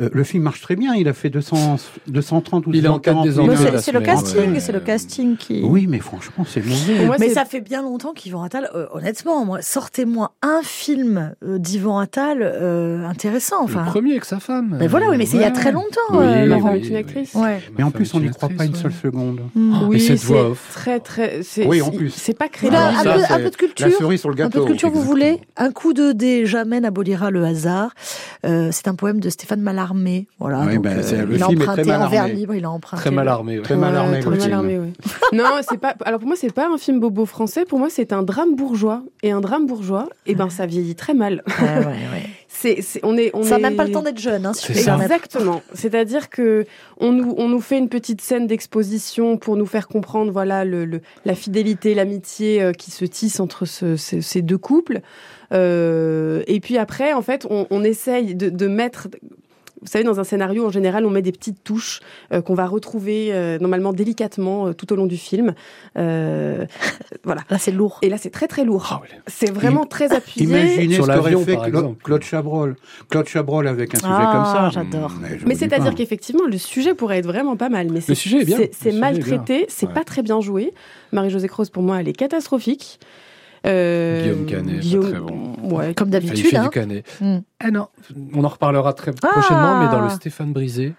[0.00, 1.76] Euh, le film marche très bien, il a fait 200,
[2.06, 3.46] 230 ou Il est en 240 quête des 000.
[3.46, 4.60] Bah, ennuis, c'est le casting, ouais.
[4.60, 5.62] c'est le casting qui.
[5.64, 7.06] Oui, mais franchement, c'est mauvais.
[7.06, 11.34] Moi, mais c'est- ça fait bien longtemps qu'Yvan Attal, euh, honnêtement, moi, sortez-moi un film
[11.44, 13.62] euh, d'Yvan Attal euh, intéressant.
[13.62, 14.76] Enfin, Le premier avec sa femme.
[14.78, 16.00] mais voilà, oui, mais c'est il y a très longtemps.
[16.12, 17.34] Oui, euh, avec une actrice.
[17.34, 17.60] Ouais.
[17.76, 18.96] Mais en plus, on est n'y croit pas une seule ouais.
[19.02, 19.40] seconde.
[19.54, 19.82] Mm.
[19.88, 20.16] Oui, c'est
[20.72, 21.42] très très.
[21.42, 22.10] c'est- Oui, en plus.
[22.10, 22.76] C'est pas crédible.
[22.76, 24.58] un, peu, un de culture La cerise sur le Un gâteau.
[24.58, 27.92] peu de culture, vous voulez Un coup de dé jamais n'abolira le hasard.
[28.44, 30.26] C'est un poème de Stéphane Mallarmé.
[30.38, 30.60] Voilà.
[30.66, 32.32] Oui, donc, ben, c'est- le il film est très mal en armé.
[32.34, 33.00] libre, il a emprunté.
[33.00, 33.56] Très mal armé.
[33.58, 33.62] ouais.
[33.64, 34.92] Très mal armé, Ouais, très mal armé, ouais.
[35.32, 35.94] non, c'est pas.
[36.04, 37.64] Alors pour moi, c'est pas un film bobo français.
[37.64, 39.02] Pour moi, c'est un drame bourgeois.
[39.22, 41.42] Et un drame bourgeois, eh ben, ça vieillit très mal.
[41.60, 42.22] Ouais, ouais, ouais.
[42.52, 43.60] C'est, c'est- on est, on Ça est...
[43.60, 44.90] n'a même pas le temps d'être jeune, hein, si C'est.
[44.90, 45.62] Exactement.
[45.72, 46.66] C'est-à-dire que
[46.98, 50.84] on nous, on nous fait une petite scène d'exposition pour nous faire comprendre, voilà, le,
[50.84, 55.00] le- la fidélité, l'amitié euh, qui se tisse entre ce- ce- ces deux couples.
[55.52, 59.08] Euh, et puis après, en fait, on, on essaye de, de mettre.
[59.82, 62.00] Vous savez, dans un scénario, en général, on met des petites touches
[62.32, 65.54] euh, qu'on va retrouver euh, normalement délicatement euh, tout au long du film.
[65.96, 66.66] Euh,
[67.24, 67.42] voilà.
[67.48, 67.98] Là, c'est lourd.
[68.02, 68.86] Et là, c'est très très lourd.
[68.90, 69.08] Ah, ouais.
[69.26, 70.46] C'est vraiment très appuyé.
[70.46, 72.02] Imaginez Sur ce qu'aurait l'avion, fait par Cla- exemple.
[72.04, 72.76] Claude Chabrol.
[73.08, 74.70] Claude Chabrol avec un sujet Ah, comme ça.
[74.70, 75.12] j'adore.
[75.46, 77.88] Mais c'est-à-dire qu'effectivement, le sujet pourrait être vraiment pas mal.
[77.90, 78.58] Mais Le sujet est bien.
[78.58, 79.00] C'est, Le
[79.68, 79.92] c'est Ouais.
[79.94, 80.74] pas très bien joué.
[81.12, 83.00] Marie-Josée Croze, pour moi, elle est catastrophique.
[83.66, 85.52] Euh, Guillaume Canet, pas Guillaume- très bon.
[85.62, 85.94] Ouais.
[85.94, 86.46] Comme il d'habitude.
[86.46, 86.62] fait Hein.
[86.64, 87.04] du canet.
[87.20, 87.38] Mm.
[87.60, 87.88] Ah non,
[88.34, 90.94] on en reparlera très Ah prochainement, mais dans le Stéphane Brisé,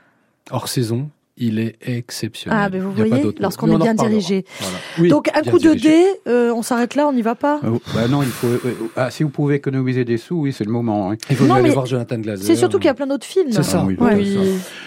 [0.52, 1.10] hors saison,
[1.42, 2.58] il est exceptionnel.
[2.62, 4.46] Ah, mais vous a pas voyez, lorsqu'on est bien dirigé.
[4.60, 4.78] Voilà.
[5.00, 7.68] Oui, Donc, un coup de dé, euh, on s'arrête là, on n'y va pas Ah,
[7.94, 8.48] bah non, il faut.
[8.48, 8.60] euh,
[8.96, 11.12] ah, si vous pouvez économiser des sous, oui, c'est le moment.
[11.12, 11.18] hein.
[11.30, 12.46] Il faut Non, aller voir Jonathan Glazer.
[12.46, 13.52] C'est surtout qu'il y a plein d'autres films.
[13.52, 13.80] C'est ça.
[13.82, 14.16] Ah oui, Ouais.
[14.16, 14.38] Oui.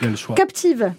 [0.00, 0.34] Il y a le choix.
[0.36, 0.92] Captive.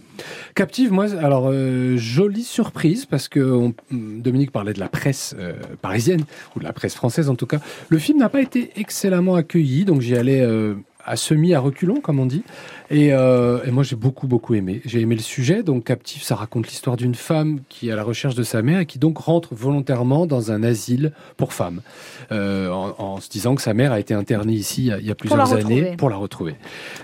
[0.55, 5.53] Captive, moi, alors euh, jolie surprise parce que on- Dominique parlait de la presse euh,
[5.81, 6.21] parisienne
[6.55, 7.59] ou de la presse française en tout cas.
[7.89, 12.01] Le film n'a pas été excellemment accueilli, donc j'y allais euh, à semi à reculons
[12.01, 12.43] comme on dit.
[12.89, 14.81] Et, euh, et moi j'ai beaucoup beaucoup aimé.
[14.85, 15.63] J'ai aimé le sujet.
[15.63, 18.79] Donc Captive, ça raconte l'histoire d'une femme qui est à la recherche de sa mère
[18.79, 21.81] et qui donc rentre volontairement dans un asile pour femmes,
[22.31, 24.99] euh, en, en se disant que sa mère a été internée ici il y a,
[24.99, 25.87] il y a Pour la plusieurs retrouver.
[25.87, 26.55] années pour la retrouver.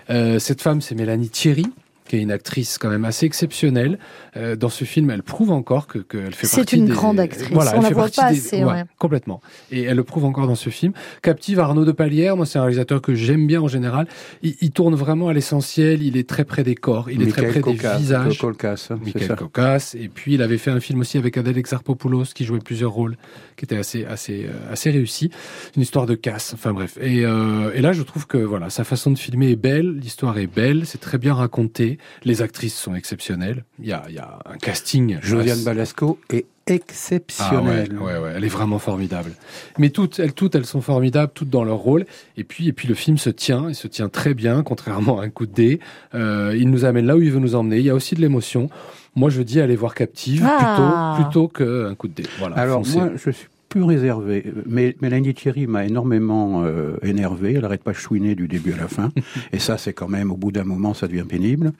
[0.09, 1.65] Euh, cette femme, c'est Mélanie Thierry
[2.11, 3.97] qui est une actrice quand même assez exceptionnelle.
[4.35, 7.21] Euh, dans ce film, elle prouve encore que qu'elle fait C'est partie une des- grande
[7.21, 7.47] actrice.
[7.51, 8.83] Voilà, On la voit pas des- assez, ouais.
[8.99, 9.39] Complètement.
[9.71, 10.91] Et elle le prouve encore dans ce film.
[11.21, 14.07] Captive Arnaud de Palière, moi c'est un réalisateur que j'aime bien en général.
[14.43, 16.03] Il, il tourne vraiment à l'essentiel.
[16.03, 17.09] Il est très près des corps.
[17.09, 18.37] Il est très Michael près des visages.
[18.39, 19.35] Cocasse, hein, c'est Michael ça.
[19.35, 19.95] Cocasse.
[19.95, 23.15] Et puis il avait fait un film aussi avec Adèle Exarchopoulos qui jouait plusieurs rôles,
[23.55, 25.31] qui était assez assez euh, assez réussi.
[25.77, 26.51] Une histoire de casse.
[26.55, 26.97] Enfin bref.
[26.99, 30.37] Et, euh, et là je trouve que voilà sa façon de filmer est belle, l'histoire
[30.37, 31.97] est belle, c'est très bien raconté.
[32.23, 33.63] Les actrices sont exceptionnelles.
[33.79, 35.17] Il y a il y a un casting.
[35.21, 37.97] Josiane Balasco est Ah ouais, exceptionnelle.
[37.99, 39.31] ouais, ouais, elle est vraiment formidable.
[39.77, 42.05] Mais toutes, elles, toutes, elles sont formidables, toutes dans leur rôle.
[42.37, 45.23] Et puis, et puis le film se tient, il se tient très bien, contrairement à
[45.25, 45.79] un coup de dé.
[46.15, 47.77] Euh, il nous amène là où il veut nous emmener.
[47.79, 48.69] Il y a aussi de l'émotion.
[49.15, 51.15] Moi, je dis aller voir Captive Ah.
[51.17, 51.47] plutôt, plutôt
[51.89, 52.23] qu'un coup de dé.
[52.39, 52.55] Voilà.
[52.57, 52.97] Alors foncez.
[52.97, 54.43] moi, je suis plus réservé.
[54.67, 57.53] Mais Mélanie Thierry m'a énormément euh, énervé.
[57.53, 59.11] Elle n'arrête pas de chouiner du début à la fin.
[59.53, 61.71] Et ça, c'est quand même, au bout d'un moment, ça devient pénible.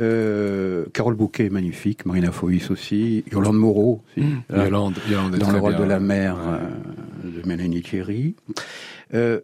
[0.00, 2.04] Euh, Carole Bouquet est magnifique.
[2.04, 3.24] Marina Foïs aussi.
[3.32, 4.26] Yolande Moreau aussi.
[4.26, 4.42] Mmh.
[4.52, 5.84] Euh, Yolande, Yolande dans le rôle bien.
[5.84, 6.58] de la mère euh,
[7.24, 8.34] de Mélanie Thierry.
[9.14, 9.40] Euh,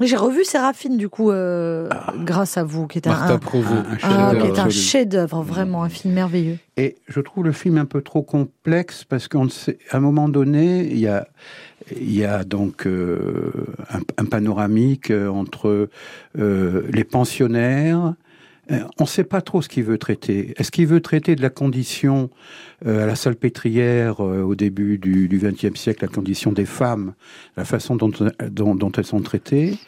[0.00, 1.88] J'ai revu Séraphine, du coup, euh,
[2.24, 3.38] grâce à vous, qui est un, un- un-
[3.78, 4.70] un ah, chef-d'œuvre qui est un absolu.
[4.72, 6.58] chef-d'œuvre, vraiment un film merveilleux.
[6.76, 9.38] Et je trouve le film un peu trop complexe parce qu'à
[9.92, 11.28] un moment donné, il y a,
[11.96, 13.52] il y a donc euh,
[13.92, 15.88] un, un panoramique euh, entre
[16.38, 18.14] euh, les pensionnaires.
[18.70, 20.54] Euh, On ne sait pas trop ce qu'il veut traiter.
[20.56, 22.30] Est-ce qu'il veut traiter de la condition
[22.86, 27.14] euh, à la salpêtrière euh, au début du XXe siècle, la condition des femmes,
[27.56, 28.10] la façon dont,
[28.50, 29.78] dont elles sont traitées?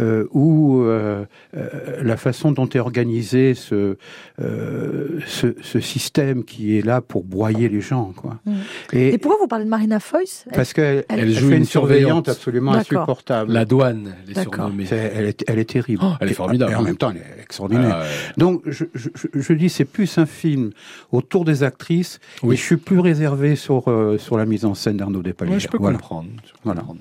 [0.00, 1.24] Euh, ou euh,
[1.56, 1.68] euh,
[2.02, 3.96] la façon dont est organisé ce,
[4.40, 8.12] euh, ce, ce système qui est là pour broyer les gens.
[8.16, 8.38] Quoi.
[8.46, 8.52] Mm.
[8.94, 10.46] Et, Et pourquoi vous parlez de Marina Foïs?
[10.54, 11.92] Parce qu'elle elle- elle elle joue fait une une surveillante
[12.26, 12.28] surveillante.
[12.28, 13.52] absolument insupportable.
[13.52, 14.86] La douane, elle est surnommée.
[14.90, 16.02] Elle, est, elle est terrible.
[16.04, 16.72] Oh, elle est formidable.
[16.72, 17.96] Et en même temps, elle est extraordinaire.
[17.96, 18.06] Ah, ouais.
[18.38, 20.70] Donc, je, je, je- je dis, c'est plus un film
[21.12, 22.18] autour des actrices.
[22.42, 22.54] Oui.
[22.54, 25.54] Et je suis plus réservé sur, euh, sur la mise en scène d'Arnaud Despalières.
[25.54, 25.98] Ouais, je peux Voilà.
[25.98, 26.28] comprendre.
[26.46, 26.80] je peux Voilà.
[26.80, 27.00] comprendre.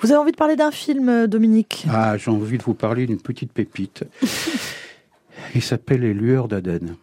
[0.00, 1.86] Vous avez envie de parler d'un film, euh, Dominique?
[1.90, 4.04] Ah, j'ai envie de vous parler d'une petite pépite.
[5.54, 6.96] Il s'appelle Les Lueurs d'Aden.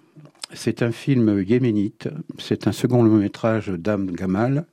[0.54, 2.10] C'est un film yéménite.
[2.38, 4.66] C'est un second long métrage d'Am Gamal.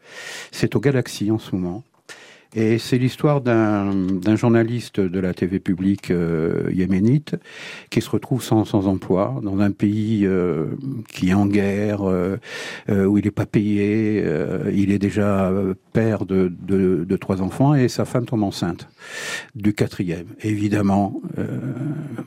[0.51, 1.83] C'est au Galaxy en ce moment.
[2.55, 7.37] Et c'est l'histoire d'un journaliste de la TV publique euh, yéménite
[7.91, 10.67] qui se retrouve sans, sans emploi dans un pays euh,
[11.13, 12.39] qui est en guerre, euh,
[12.89, 14.25] où il n'est pas payé,
[14.73, 15.53] il est déjà
[15.93, 18.89] père de, de, de trois enfants et sa femme tombe enceinte
[19.55, 20.27] du quatrième.
[20.43, 21.47] Évidemment, euh,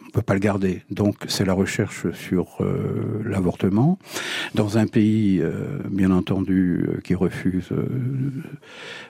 [0.08, 0.82] on peut pas le garder.
[0.92, 3.98] Donc c'est la recherche sur euh, l'avortement
[4.56, 7.70] dans un pays, euh, bien entendu, euh, qui refuse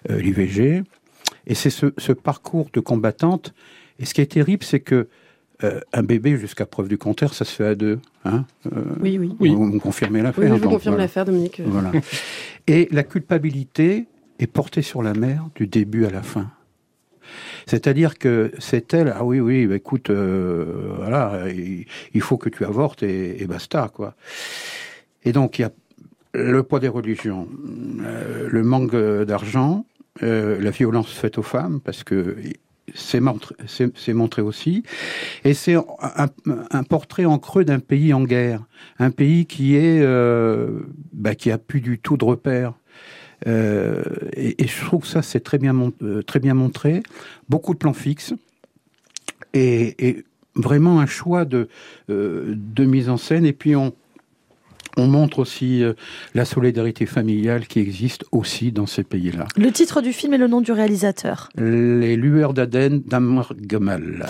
[0.10, 0.84] l'IVG.
[1.48, 3.54] Et c'est ce, ce parcours de combattante.
[4.00, 5.08] Et ce qui est terrible, c'est que
[5.64, 8.00] euh, un bébé, jusqu'à preuve du contraire, ça se fait à deux.
[8.26, 9.36] Hein Euh, Oui, oui.
[9.40, 9.54] Oui.
[9.54, 11.04] Vous me confirmez Oui, l'affaire je vous donc, confirme voilà.
[11.06, 11.62] l'affaire, Dominique.
[11.66, 11.92] Voilà.
[12.68, 14.06] Et la culpabilité
[14.40, 16.52] est portée sur la mère du début à la fin.
[17.66, 22.66] C'est-à-dire que c'est elle, ah oui, oui, bah écoute, euh, voilà, il, faut que tu
[22.66, 24.16] avortes et, basta, quoi.
[25.24, 25.72] Et donc, il y a
[26.34, 27.48] le poids des religions,
[28.02, 29.86] euh, le manque d'argent,
[30.24, 32.36] euh, la violence faite aux femmes, parce que
[32.94, 34.84] c'est montré, aussi,
[35.46, 38.62] et c'est un, portrait en creux d'un pays en guerre,
[39.00, 40.06] un pays qui est,
[41.14, 42.74] bah, qui a plus du tout de repères.
[43.46, 44.04] Euh,
[44.34, 47.04] et, et je trouve que ça c'est très bien, euh, très bien montré,
[47.50, 48.34] beaucoup de plans fixes
[49.54, 50.24] et, et
[50.56, 51.68] vraiment un choix de,
[52.10, 53.46] euh, de mise en scène.
[53.46, 53.94] Et puis on,
[54.96, 55.94] on montre aussi euh,
[56.36, 59.48] la solidarité familiale qui existe aussi dans ces pays-là.
[59.58, 61.50] Le titre du film et le nom du réalisateur.
[61.58, 64.28] Les lueurs d'Aden d'Amr Gamal.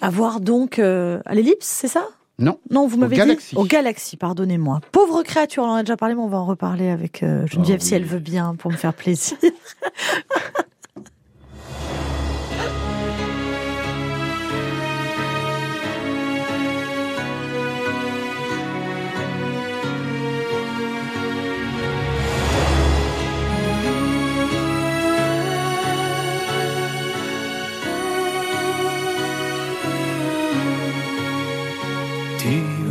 [0.00, 2.08] À voir donc euh, à l'ellipse, c'est ça?
[2.38, 3.56] Non, Non, vous m'avez dit Galaxy.
[3.56, 4.80] au Galaxy, pardonnez-moi.
[4.90, 7.78] Pauvre créature, on en a déjà parlé, mais on va en reparler avec euh, Geneviève
[7.80, 9.36] Oh, si elle veut bien, pour me faire plaisir.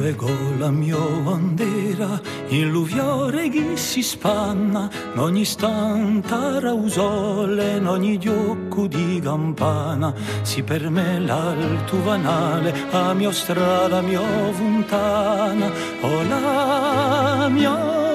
[0.03, 7.87] Dio ego la mia bandera, in l'uviore che si spanna, in ogni istante rausole, in
[7.87, 14.19] ogni diocco di campana, si per me l'alto vanale, a mia strada, mia
[14.51, 17.71] fontana, o la mia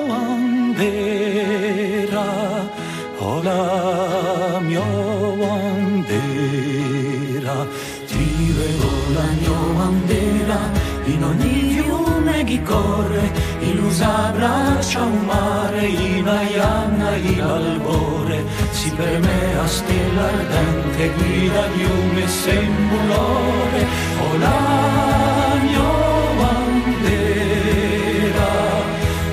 [0.07, 1.14] bandera,
[3.16, 4.85] o la mia
[5.40, 6.27] bandera,
[8.09, 15.87] Dio ego la mia bandera, in ogni fiume che corre, in usa braccia un mare,
[15.87, 23.87] in aianna il albore, si per me a stella ardente guida di un sembulore,
[24.21, 25.90] o la mia
[26.40, 28.51] bandera,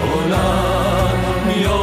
[0.02, 0.52] o la
[1.48, 1.80] mia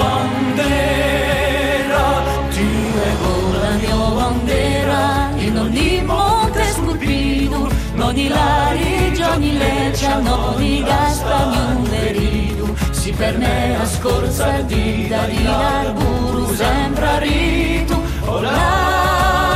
[0.00, 2.04] bandera,
[2.50, 2.68] ti
[3.10, 5.00] ego la mia bandera,
[5.36, 7.60] in ogni monte scolpito,
[8.12, 8.85] di lari,
[9.26, 19.55] Johnny Leccia, Noni, Gaspagnu, Veridu, si pernea scorza di Darinarburu, sembra ritu, olà.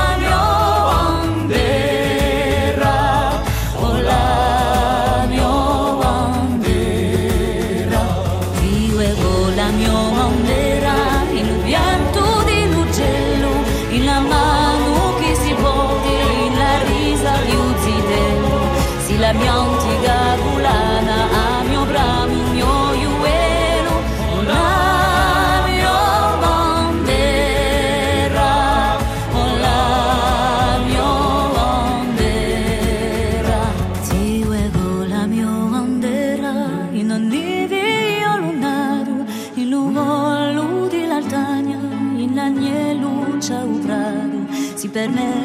[44.93, 45.40] Si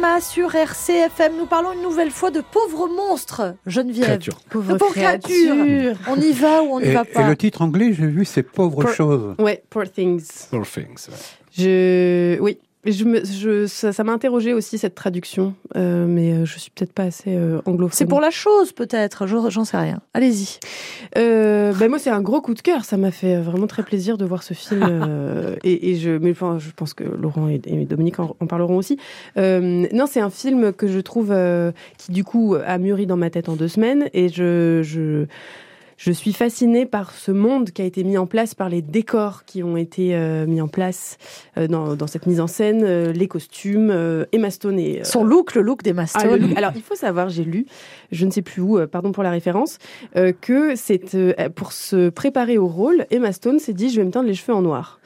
[0.00, 4.04] cinéma sur RCFM, nous parlons une nouvelle fois de pauvres monstres, Geneviève.
[4.06, 4.40] Créature.
[4.48, 5.94] Pauvre pauvres créatures.
[6.08, 8.24] On y va ou on n'y Et, va et pas le titre anglais, j'ai vu,
[8.24, 9.34] c'est Pauvre Pour- chose.
[9.38, 10.24] Ouais, Poor Things.
[10.50, 11.08] Poor Things.
[11.10, 11.16] ouais.
[11.58, 16.58] Je, oui, je me, je, ça m'a interrogé aussi cette traduction, euh, mais euh, je
[16.58, 17.92] suis peut-être pas assez euh, anglophone.
[17.96, 20.00] C'est pour la chose peut-être, je- j'en sais rien.
[20.14, 20.58] Allez-y.
[21.18, 22.84] Euh, ben moi, c'est un gros coup de cœur.
[22.84, 25.56] Ça m'a fait vraiment très plaisir de voir ce film.
[25.64, 28.76] et, et je, mais enfin, je pense que Laurent et, et Dominique en, en parleront
[28.78, 28.98] aussi.
[29.36, 31.34] Non, c'est un film que je trouve
[31.98, 34.08] qui du coup a mûri dans ma tête en deux semaines.
[34.14, 35.26] Et je, je,
[36.02, 39.44] je suis fascinée par ce monde qui a été mis en place, par les décors
[39.44, 41.18] qui ont été euh, mis en place
[41.58, 43.90] euh, dans, dans cette mise en scène, euh, les costumes.
[43.90, 46.56] Euh, Emma Stone et euh, Son look, le look des ah, look.
[46.56, 47.66] Alors, il faut savoir, j'ai lu,
[48.12, 49.76] je ne sais plus où, euh, pardon pour la référence,
[50.16, 54.06] euh, que c'est euh, pour se préparer au rôle, Emma Stone s'est dit, je vais
[54.06, 55.00] me teindre les cheveux en noir.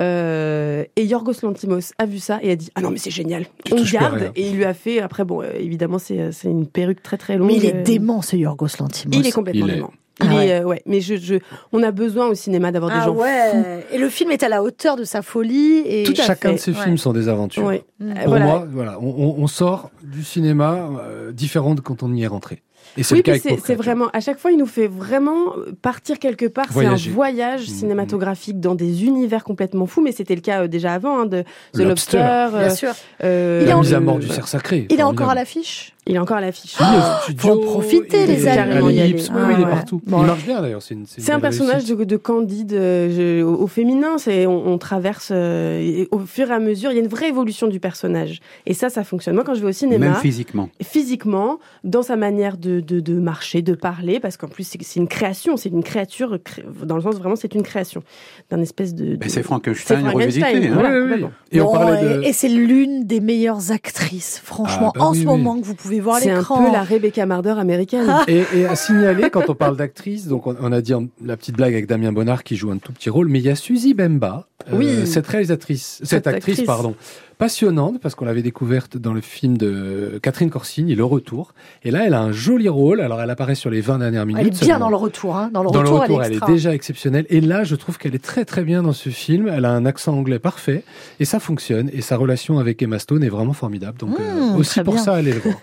[0.00, 3.46] Euh, et Yorgos Lantimos a vu ça et a dit ah non mais c'est génial
[3.64, 6.68] Tu on garde et il lui a fait après bon euh, évidemment c'est c'est une
[6.68, 9.12] perruque très très longue Mais il est dément ce Yorgos Lantimos.
[9.18, 10.46] il est complètement Il est- dément Ah il ouais.
[10.48, 11.36] est euh, ouais mais je, je
[11.72, 13.20] on a besoin au cinéma d'avoir des Ah gens fous.
[13.22, 13.86] ouais.
[13.92, 15.82] Et le film est à la hauteur de sa folie.
[15.86, 16.82] Et Tout à Chacun fait, de ces ouais.
[16.82, 17.64] films sont des aventures.
[17.64, 17.84] Ouais.
[18.02, 18.44] Euh, Pour voilà.
[18.44, 22.62] moi, voilà, on, sort du cinéma euh, différent de quand on y est rentré.
[22.96, 24.86] Et c'est Oui, le cas puis avec c'est vraiment, à chaque fois, il nous fait
[24.88, 25.52] vraiment
[25.82, 26.66] partir quelque part.
[26.72, 27.74] C'est un voyage Mhm.
[27.74, 31.42] cinématographique dans des univers complètement fous, mais c'était le cas euh, déjà avant, hein, de
[31.74, 32.16] The Lobster.
[32.18, 32.18] Lobster.
[32.56, 32.92] euh, Bien sûr.
[33.22, 34.34] euh, Il est La en- mise à mort du voilà.
[34.36, 34.86] cerf sacré.
[34.90, 35.94] Il est encore à l'affiche?
[36.08, 36.74] Il est encore à l'affiche.
[36.80, 38.72] Ah, studio, faut en profiter, les amis.
[38.72, 39.70] oui, Ah oui, il est ouais.
[39.70, 40.00] partout.
[40.06, 40.22] Bon.
[40.22, 40.82] il marche bien d'ailleurs.
[40.82, 44.18] C'est une, une C'est un personnage de, de Candide euh, je- au, au féminin.
[44.18, 46.90] C'est on, on traverse euh, et au fur et à mesure.
[46.90, 48.40] Il y a une vraie évolution du personnage.
[48.66, 49.34] Et ça, ça fonctionne.
[49.34, 50.70] Moi, quand je vais au cinéma, Même physiquement.
[50.82, 55.00] physiquement, dans sa manière de, de, de marcher, de parler, parce qu'en plus c'est c'est
[55.00, 58.02] une création, c'est une créature, cré- dans le sens vraiment c'est une création,
[58.50, 59.04] d'un espèce de...
[59.12, 60.68] de- Ben, c'est Frankenstein revisité.
[60.68, 60.70] Hein.
[60.72, 61.28] voilà, Oui, oui, oui.
[61.52, 62.22] Et on Bon, parlait de.
[62.22, 65.26] et, et c'est l'une des meilleures actrices, franchement, Ah, bah en oui, ce oui.
[65.26, 66.64] moment que vous pouvez voir à C'est un l'écran.
[66.64, 68.12] peu la Rebecca Marder américaine.
[68.28, 71.36] Et, et à signaler, quand on parle d'actrice, donc on, on a dit en- la
[71.36, 73.54] petite blague avec Damien Bonnard qui joue un tout petit rôle, mais il y a
[73.56, 76.66] Suzy Bemba, euh, cette réalisatrice, cette, Cette actrice, actrice.
[76.66, 76.94] pardon,
[77.38, 81.54] passionnante parce qu'on l'avait découverte dans le film de Catherine Corsini, Le Retour.
[81.84, 83.00] Et là, elle a un joli rôle.
[83.00, 84.40] Alors, elle apparaît sur les 20 dernières minutes.
[84.42, 84.78] Elle est bien seulement.
[84.80, 85.36] dans le retour.
[85.36, 85.50] Hein.
[85.52, 87.26] Dans le Dans retour, le retour, elle elle est déjà exceptionnelle.
[87.30, 89.48] Et là, je trouve qu'elle est très très bien dans ce film.
[89.48, 90.82] Elle a un accent anglais parfait
[91.20, 91.88] et ça fonctionne.
[91.92, 93.98] Et sa relation avec Emma Stone est vraiment formidable.
[93.98, 95.02] Donc euh, Mmh, aussi pour bien.
[95.02, 95.54] ça, allez le voir.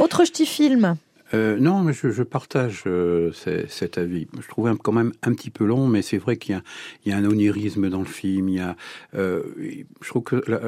[0.00, 0.96] Autre ch'ti film.
[1.32, 4.26] Euh, non, mais je, je partage euh, ce- cet avis.
[4.40, 6.62] Je trouvais un- quand même un petit peu long, mais c'est vrai qu'il y a,
[7.04, 8.48] il y a un onirisme dans le film.
[8.48, 8.74] Il y a,
[9.16, 9.42] euh,
[10.02, 10.60] je trouve que la-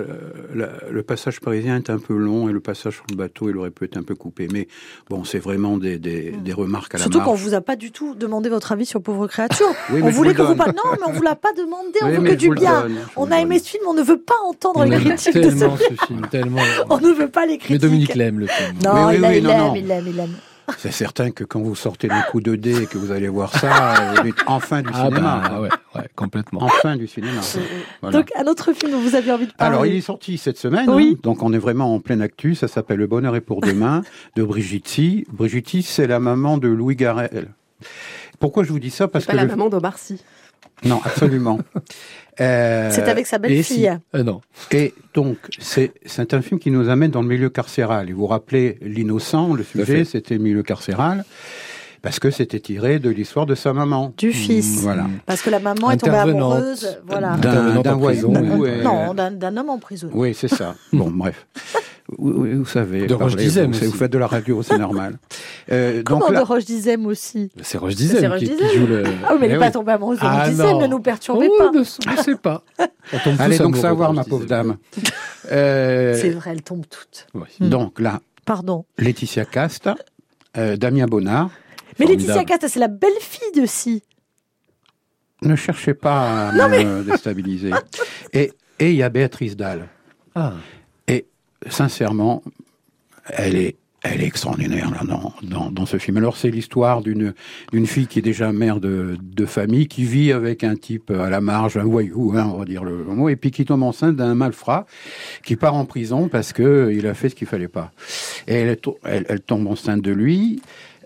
[0.55, 3.57] la- le passage parisien est un peu long et le passage sur le bateau, il
[3.57, 4.46] aurait pu être un peu coupé.
[4.53, 4.68] Mais
[5.11, 7.90] bon, c'est vraiment des, des, des remarques à la Surtout qu'on vous a pas du
[7.90, 9.67] tout demandé votre avis sur Pauvre Créature.
[9.92, 10.75] Oui, on voulait vous que vous parliez.
[10.75, 11.98] Non, mais on vous l'a pas demandé.
[12.02, 12.83] On Oui, veut que du bien.
[12.83, 15.42] donne, On a aimé ce film, on ne veut pas entendre On les critiques de
[15.42, 16.60] ce tellement ce film, tellement.
[16.90, 17.71] On ne veut pas les critiques.
[17.71, 18.77] Mais Dominique l'aime le film.
[18.85, 19.75] Non, Oui, il, oui, il non, aime, non.
[19.75, 20.31] il aime, il aime.
[20.79, 23.52] C'est certain que quand vous sortez d'un coup de dé et que vous allez voir
[23.56, 25.42] ça, vous dites enfin du Ah cinéma.
[25.48, 26.63] bah ouais, ouais, complètement.
[26.63, 27.40] Enfin du cinéma.
[28.00, 28.19] Voilà.
[28.19, 29.75] Donc, un autre film dont vous aviez envie de parler.
[29.75, 31.15] Alors, il est sorti cette semaine, Oui.
[31.17, 32.54] hein, donc on est vraiment en pleine actu.
[32.54, 34.02] Ça s'appelle Le bonheur est pour demain
[34.37, 35.27] de Brigitte Si,
[35.83, 37.48] c'est la maman de Louis Garrel.
[38.38, 39.08] Pourquoi je vous dis ça?
[39.08, 40.21] Parce C'est que pas la le- maman d'Omar Sy.
[40.85, 41.58] non, absolument.
[42.41, 43.63] Euh, C'est avec sa belle-fille.
[43.65, 44.41] si- euh, non.
[44.71, 48.09] Et donc, c'est c'est un film qui nous amène dans le milieu carcéral.
[48.09, 51.25] Et vous vous rappelez l'innocent, le sujet, c'était le milieu carcéral.
[52.01, 54.13] parce que c'était tiré de l'histoire de sa maman.
[54.19, 54.81] Du fils.
[54.83, 55.07] Voilà.
[55.25, 56.99] Parce que la maman est tombée amoureuse.
[57.07, 57.37] Voilà.
[57.37, 58.81] D'un en prison, ouais.
[58.81, 60.13] et- Non, d'un d'un homme emprisonné.
[60.13, 60.75] Oui, c'est ça.
[60.93, 61.47] Bon, bref.
[62.19, 63.06] Vous, vous- vous savez.
[63.06, 65.19] De Roche Dizem vous, vous faites de la radio, c'est normal.
[65.71, 67.50] Euh, Comment donc de Roche Dizem aussi?
[67.63, 68.69] C'est Roche C'est Dizem Roche qui, qui Dizem.
[68.81, 69.04] joue le.
[69.25, 69.73] Ah oui, mais elle Eh n'est pas oui.
[69.73, 71.71] tombée amoureuse de Ah, Roche Dizem, ne nous perturbez Oh, pas.
[71.71, 72.63] ne- Je sais pas.
[73.13, 74.48] On tombe tous allez donc amoureux savoir, de ma Roche pauvre Dizem.
[74.48, 74.77] dame.
[75.52, 77.27] Euh, C'est vrai, elle tombe toute.
[77.35, 77.42] Oui.
[77.60, 77.69] Hmm.
[77.69, 78.85] donc là, Pardon.
[78.98, 79.88] Laetitia Cast,
[80.56, 81.50] euh, Damien Bonnard.
[81.98, 82.27] Mais Formidable.
[82.29, 84.02] Laetitia Casta, c'est la belle-fille de Si.
[85.42, 87.71] Ne cherchez pas à me déstabiliser.
[88.33, 89.88] Et et il y a Béatrice Dalle.
[90.35, 90.52] Ah.
[91.69, 92.42] Sincèrement,
[93.27, 94.90] elle est, elle est extraordinaire
[95.42, 96.17] dans, dans, ce film.
[96.17, 97.35] Alors c'est l'histoire d'une
[97.73, 101.31] d'une fille qui est déjà mère de, de famille, qui vit avec un type à
[101.31, 104.17] la marge, un voyou, hein, on va dire le mot, et puis qui tombe enceinte
[104.17, 104.87] d'un malfrat
[105.44, 107.92] qui part en prison parce que il a fait ce qu'il fallait pas.
[108.48, 110.60] Et elle, elle, tombe enceinte de lui.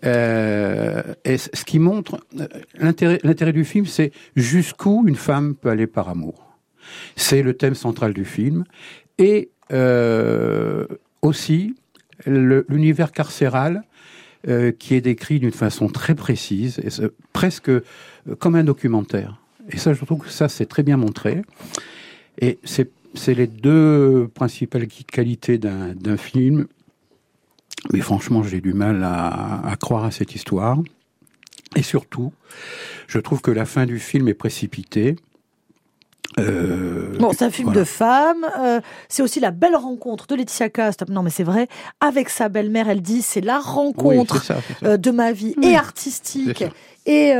[0.05, 2.47] Euh, et ce qui montre euh,
[2.79, 6.47] l'intérêt du film, c'est jusqu'où une femme peut aller par amour.
[7.17, 8.65] C'est le thème central du film.
[9.19, 9.51] Et
[11.23, 11.75] aussi
[12.25, 13.83] le- l'univers carcéral
[14.49, 16.81] euh, qui est décrit d'une façon très précise,
[17.33, 17.83] presque euh,
[18.39, 19.41] comme un documentaire.
[19.71, 21.43] Et ça, je trouve que ça, c'est très bien montré.
[22.41, 26.67] Et c'est les deux principales qualités d'un film.
[27.93, 30.79] Mais franchement, j'ai du mal à croire à cette histoire.
[31.75, 32.33] Et surtout,
[33.09, 35.17] je trouve que la fin du film est précipitée.
[36.39, 37.81] Euh, Bon, c'est un film voilà.
[37.81, 38.47] de femme.
[38.61, 41.07] euh, c'est aussi la belle rencontre de Laetitia Casta.
[41.09, 41.67] Non, mais c'est vrai.
[42.01, 45.69] Avec sa belle-mère, elle dit c'est la rencontre ça, euh, de ma vie Oui.
[45.69, 46.65] et artistique
[47.07, 47.33] et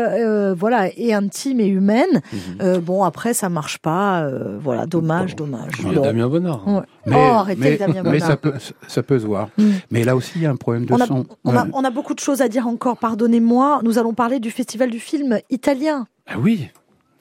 [0.57, 2.23] voilà et intime et humaine.
[2.33, 2.39] Mhm.
[2.63, 4.23] Euh, bon, après ça marche pas.
[4.23, 5.45] euh, voilà, dommage, Bon.
[5.45, 5.73] dommage.
[5.81, 6.03] Il y a Bon.
[6.03, 6.67] Damien Bonnard.
[6.67, 6.81] Ouais.
[7.05, 8.29] Mais, oh, arrêtez mais, Damien mais Bonnard.
[8.29, 8.55] ça peut,
[8.89, 9.49] ça peut se voir.
[9.59, 9.71] Mm.
[9.91, 11.27] Mais là aussi, il y a un problème de On a, son.
[11.45, 11.71] on, a, Ouais.
[11.75, 13.81] on a beaucoup de choses à dire encore, pardonnez-moi.
[13.85, 16.07] Nous allons parler du festival du film italien.
[16.29, 16.71] Ah oui,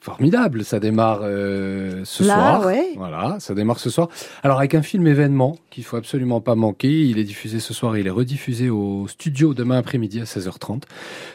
[0.06, 0.64] formidable.
[0.64, 2.66] Ça démarre euh, ce Là, soir.
[2.66, 2.86] ouais.
[2.96, 4.08] Voilà, ça démarre ce soir.
[4.42, 7.02] Alors avec un film événement qu'il faut absolument pas manquer.
[7.06, 10.82] Il est diffusé ce soir et il est rediffusé au studio demain après-midi à 16h30.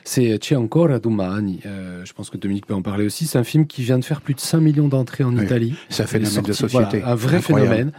[0.03, 1.59] C'est C'è ancora domani.
[1.65, 3.27] Euh, je pense que Dominique peut en parler aussi.
[3.27, 5.43] C'est un film qui vient de faire plus de 5 millions d'entrées en Oui.
[5.43, 5.75] Italie.
[5.89, 6.99] Ça fait phénomène de société.
[6.99, 7.71] voilà, un vrai Incroyable.
[7.75, 7.91] phénomène.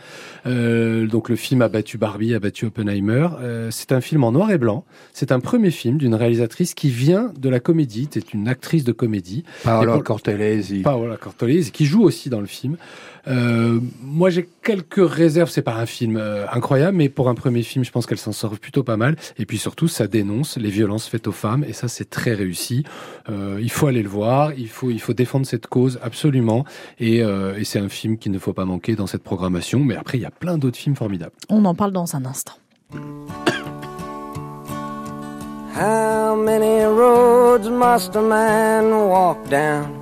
[0.46, 3.28] Euh, donc le film a battu Barbie, a battu Oppenheimer.
[3.40, 4.84] Euh, c'est un film en noir et blanc.
[5.12, 8.08] C'est un premier film d'une réalisatrice qui vient de la comédie.
[8.12, 9.44] C'est une actrice de comédie.
[9.62, 10.61] Paolo Et pour- Cortellesi.
[10.82, 12.76] Paola Cortolese, qui joue aussi dans le film.
[13.28, 15.50] Euh, moi, j'ai quelques réserves.
[15.50, 18.32] C'est pas un film euh, incroyable, mais pour un premier film, je pense qu'elle s'en
[18.32, 19.16] sort plutôt pas mal.
[19.38, 22.84] Et puis surtout, ça dénonce les violences faites aux femmes, et ça, c'est très réussi.
[23.28, 24.52] Euh, il faut aller le voir.
[24.54, 26.64] Il faut, il faut défendre cette cause absolument.
[26.98, 29.80] Et, euh, et c'est un film qu'il ne faut pas manquer dans cette programmation.
[29.80, 31.32] Mais après, il y a plein d'autres films formidables.
[31.48, 32.54] On en parle dans un instant.
[35.74, 40.01] How many roads must a man walk down?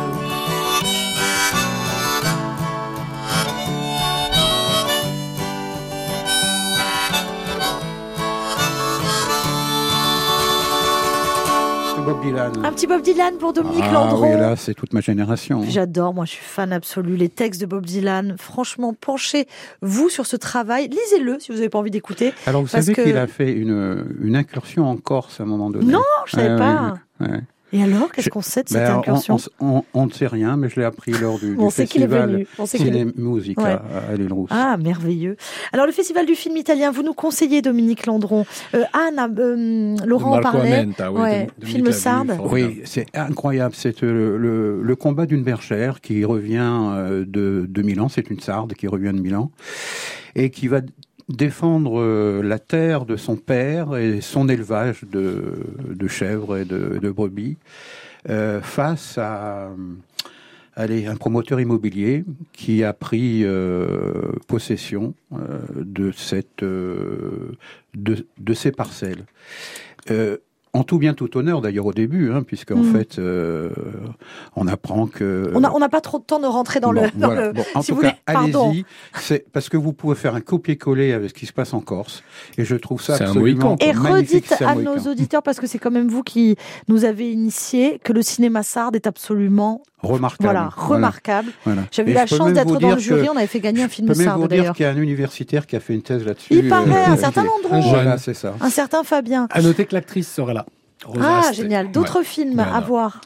[12.11, 12.51] Bob Dylan.
[12.65, 14.23] Un petit Bob Dylan pour Dominique ah Landron.
[14.23, 15.63] oui, là, c'est toute ma génération.
[15.69, 17.15] J'adore, moi je suis fan absolu.
[17.15, 20.89] Les textes de Bob Dylan, franchement, penchez-vous sur ce travail.
[20.89, 22.33] Lisez-le si vous n'avez pas envie d'écouter.
[22.47, 25.85] Alors, vous savez qu'il a fait une, une incursion en Corse à un moment donné
[25.85, 26.95] Non, je savais Ouais, pas.
[27.73, 30.27] Et alors, qu'est-ce qu'on sait de Ben, cette on- incursion on, on- on ne sait
[30.27, 32.47] rien, mais je l'ai appris lors du, On du sait qu'il est festival venu.
[32.59, 33.69] On sait qu'il est- Ciné Musique Ouais.
[33.71, 34.49] à, à l'île Rousse.
[34.53, 35.37] Ah, merveilleux.
[35.71, 38.45] Alors, le Festival du film italien, vous nous conseillez, Dominique Landron.
[38.75, 40.73] Euh, Anne, euh, Laurent en parlait.
[40.73, 42.37] Amenta, oui, Ouais, Dominique film sarde.
[42.51, 43.73] Oui, c'est incroyable.
[43.75, 48.09] C'est euh, le, le- le combat d'une bergère qui revient euh, de, de Milan.
[48.09, 49.51] C'est une sarde qui revient de Milan
[50.35, 50.81] et qui va
[51.31, 57.57] défendre euh, la terre de son père et son élevage de, chèvres et de, brebis
[58.29, 59.69] euh, face à
[60.77, 62.23] un promoteur immobilier
[62.53, 65.13] qui a pris euh, possession
[65.75, 69.25] de, cette, de ces parcelles.
[70.73, 72.93] En tout bien tout honneur d'ailleurs au début, hein, puisque en Mhm.
[72.93, 73.71] fait euh,
[74.55, 77.09] on apprend que On n'a on pas trop de temps de rentrer dans Bon, le.
[77.19, 77.47] dans voilà.
[77.47, 78.85] le- Bon, en si tout vous cas, allez-y.
[79.15, 82.23] C'est parce que vous pouvez faire un copier-coller avec ce qui se passe en Corse,
[82.57, 83.41] et je trouve ça absolument
[83.71, 83.75] Mohican.
[83.81, 84.45] Et magnifique.
[84.49, 86.55] redites à nos auditeurs, parce que c'est quand même vous qui
[86.87, 90.43] nous avez initié, que le cinéma sarde est absolument remarquable.
[90.43, 91.51] voilà, remarquable.
[91.65, 91.83] Voilà.
[91.91, 93.93] J'avais eu la je chance d'être dans le jury, on avait fait gagner un Je
[93.93, 96.25] film peux même vous dire qu'il y a un universitaire qui a fait une thèse
[96.25, 96.47] là-dessus.
[96.53, 97.45] Il paraît, un qui- certain.
[97.71, 97.91] Un jeune.
[97.91, 98.55] Voilà, c'est ça.
[98.61, 99.47] Un certain Fabien.
[99.51, 100.65] À noter que l'actrice sera là.
[101.05, 101.91] Rosa Ah, génial.
[101.91, 102.25] D'autres Ouais.
[102.25, 102.75] films Voilà.
[102.75, 103.21] à voir.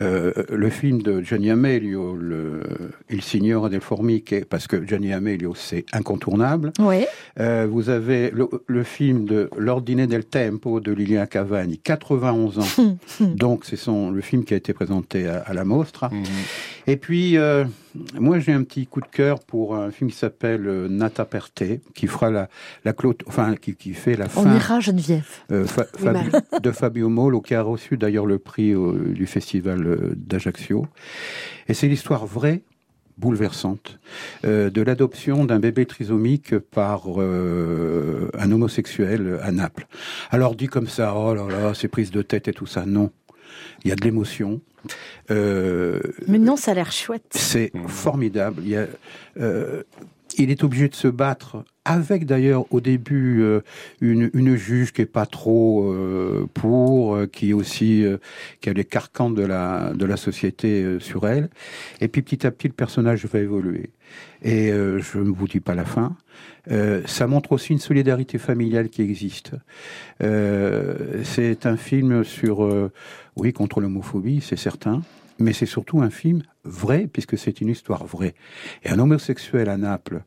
[0.00, 2.60] Euh, le film de Gianni Amelio, le,
[3.10, 6.72] Il Signore del Formiche, parce que Gianni Amelio, c'est incontournable.
[6.78, 7.04] Oui.
[7.40, 12.96] Euh, vous avez le, le film de L'Ordine del Tempo de Liliana Cavani, 91 ans.
[13.20, 16.08] Donc, c'est son, le film qui a été présenté à, à la Mostra.
[16.10, 16.24] Mhm.
[16.90, 17.64] Et puis, euh,
[18.18, 21.62] moi, j'ai un petit coup de cœur pour un film qui s'appelle euh, Nata Perte,
[21.94, 22.48] qui fera la,
[22.86, 25.28] la clôt, enfin, qui, qui fait la On fin ira, Geneviève.
[25.52, 29.26] euh, Fa- Oui, Fabi- de Fabio Molo, qui a reçu d'ailleurs le prix euh, du
[29.26, 30.86] festival d'Ajaccio.
[31.68, 32.62] Et c'est l'histoire vraie,
[33.18, 33.98] bouleversante,
[34.46, 39.86] euh, de l'adoption d'un bébé trisomique par euh, un homosexuel à Naples.
[40.30, 42.86] Alors dit comme ça, oh là là, c'est prise de tête et tout ça.
[42.86, 43.10] Non,
[43.84, 44.62] il y a de l'émotion.
[45.30, 47.26] Euh, Mais non, ça a l'air chouette.
[47.30, 48.62] c'est formidable.
[48.64, 48.86] Il, y a,
[49.40, 49.82] euh,
[50.38, 53.60] il est obligé de se battre avec d'ailleurs au début euh,
[54.00, 58.04] une, juge qui est pas trop euh, pour, euh, qui est aussi
[58.60, 61.48] qui a les carcans de la de la société sur elle.
[62.00, 63.90] Et puis petit à petit le personnage va évoluer.
[64.42, 66.16] Et je ne vous dis pas la fin.
[67.06, 69.52] Ça montre aussi une solidarité familiale qui existe.
[70.20, 72.90] C'est un film sur,
[73.36, 75.02] oui, contre l'homophobie, c'est certain,
[75.38, 78.34] mais c'est surtout un film vrai, puisque c'est une histoire vraie.
[78.84, 80.22] Et un homosexuel à Naples,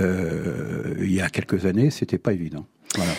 [0.00, 2.66] euh, il y a quelques années, c'était pas évident.
[2.96, 3.12] Voilà.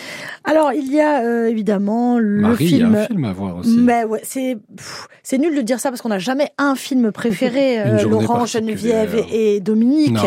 [0.46, 2.94] Alors, il y a euh, évidemment le Marie, il y a film.
[2.96, 3.78] un film à voir aussi.
[3.78, 4.58] Mais ouais, c'est
[5.22, 8.44] c'est nul de dire ça parce qu'on n'a jamais un film préféré, euh, Laurent.
[8.44, 10.18] Geneviève et, et Dominique.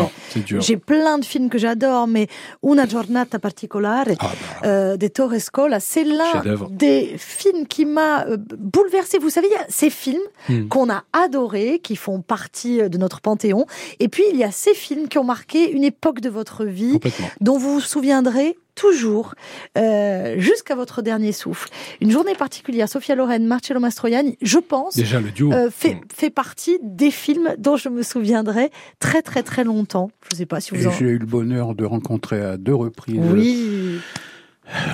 [0.58, 2.26] J'ai plein de films que j'adore, mais
[2.64, 4.26] Una giornata particolare Ah
[4.62, 9.18] bah, euh, de Torres Scola, c'est l'un des films qui m'a euh, bouleversé.
[9.18, 10.18] Vous savez, il y a ces films
[10.48, 10.68] Hmm.
[10.68, 13.66] qu'on a adorés, qui font partie de notre panthéon,
[14.00, 16.98] et puis il y a ces films qui ont marqué une époque de votre vie,
[17.40, 19.34] dont vous vous souviendrez toujours
[19.76, 21.68] euh, jusqu'à votre dernier souffle.
[22.00, 25.52] Une journée particulière, Sofia Loren, Marcello Mastroianni, je pense, Déjà le duo.
[25.52, 26.00] euh, fait, Mm.
[26.14, 28.70] fait partie des films dont je me souviendrai
[29.00, 30.10] très très très longtemps.
[30.28, 30.90] Je ne sais pas si vous en...
[30.92, 33.98] j'ai eu le bonheur de rencontrer à deux reprises Oui,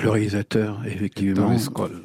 [0.03, 1.51] le réalisateur, effectivement,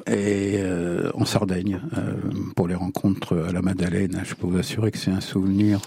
[0.07, 2.13] et euh, en Sardaigne, euh,
[2.55, 4.21] pour les rencontres à la Madeleine.
[4.25, 5.79] Je peux vous assurer que c'est un souvenir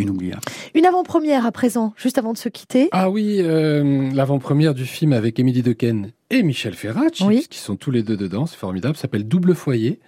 [0.00, 0.42] inoubliable.
[0.74, 2.88] une avant-première à présent, juste avant de se quitter.
[2.92, 7.46] Ah oui, euh, l'avant-première du film avec Émilie Dequesne et Michel Ferracci, Oui.
[7.48, 10.00] qui sont tous les deux dedans, c'est formidable, ça s'appelle Double Foyer.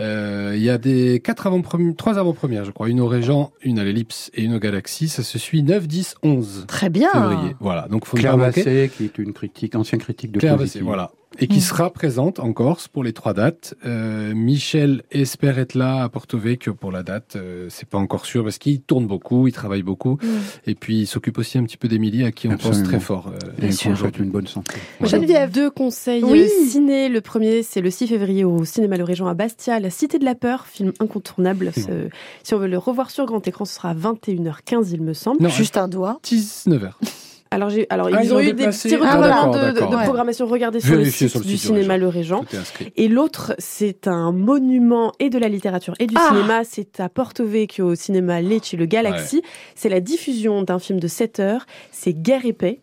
[0.00, 1.62] Euh, Il y a des quatre avant
[1.96, 5.08] trois avant-premières, je crois, une au Régent, une à l'Ellipse et une au Galaxy.
[5.08, 7.10] Ça se suit 9, 10, 11 Très bien.
[7.12, 7.54] février.
[7.60, 8.36] Voilà, donc faut Claire.
[8.36, 10.56] Vassé, qui est une critique, ancienne critique de Claire.
[10.56, 11.12] Vassé, voilà.
[11.38, 11.60] et qui Mm.
[11.60, 13.74] sera présente en Corse pour les trois dates.
[13.86, 17.36] Euh, Michel espère être là à Porto Vecchio pour la date.
[17.36, 20.18] Euh, c'est pas encore sûr parce qu'il tourne beaucoup, il travaille beaucoup,
[20.66, 22.80] et puis il s'occupe aussi un petit peu d'Émilie à qui on Absolument.
[22.80, 23.28] pense très fort.
[23.32, 24.74] euh, Et qu'on souhaite une bonne santé.
[25.02, 25.52] J'ai Geneviève.
[25.60, 26.42] Deux conseils Oui.
[26.42, 27.08] euh, ciné.
[27.10, 30.24] Le premier, c'est le 6 février au cinéma Le Régent à Bastia, La Cité de
[30.24, 31.70] la Peur, film incontournable.
[31.74, 32.08] Ce-
[32.42, 35.42] Si on veut le revoir sur grand écran, ce sera à 21h15, il me semble.
[35.42, 36.18] Non, Juste un doigt.
[36.24, 36.92] 19h.
[37.52, 40.46] Alors, j'ai, alors Ah, ils, ils ont ont eu des petits Ah, d'accord, de, programmation.
[40.46, 41.98] Regardez sur le site, sur le du site du cinéma.
[41.98, 42.44] Le Régent.
[42.96, 46.28] Et l'autre, c'est un monument et de la littérature et du Ah.
[46.28, 46.62] cinéma.
[46.62, 49.42] C'est à Porto Vecchio, au cinéma Lecce, le Galaxy.
[49.74, 51.66] C'est la diffusion d'un film de 7 heures.
[51.90, 52.78] C'est Guerre et paix.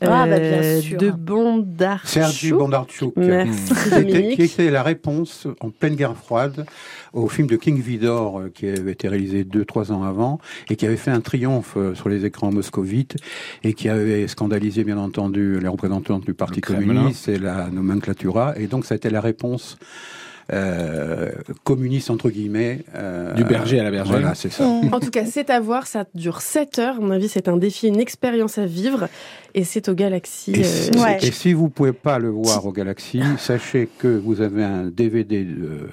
[0.00, 0.98] Ah, bah, bien euh, sûr.
[0.98, 2.08] De Bondarchuk.
[2.08, 3.16] Sergi Bondarchuk.
[3.16, 3.74] Merci.
[3.74, 6.66] C'était- qui était la réponse en pleine guerre froide
[7.12, 10.38] au film de King Vidor euh, qui avait été réalisé deux trois ans avant
[10.70, 13.16] et qui avait fait un triomphe euh, sur les écrans moscovites
[13.64, 18.66] et qui avait scandalisé bien entendu les représentants du Parti communiste et la nomenclatura et
[18.66, 19.78] donc ça a été la réponse
[20.52, 21.30] euh,
[21.64, 24.18] communiste entre guillemets euh, Du berger à la bergère.
[24.18, 24.64] Voilà, c'est ça.
[24.92, 25.86] En tout cas, c'est à voir.
[25.86, 26.96] Ça dure 7 heures.
[26.96, 29.08] À mon avis, c'est un défi, une expérience à vivre.
[29.54, 30.52] Et c'est au Galaxy.
[30.52, 31.18] Et, euh, si- Ouais.
[31.22, 35.42] et si vous pouvez pas le voir au Galaxy, sachez que vous avez un DVD
[35.44, 35.88] de,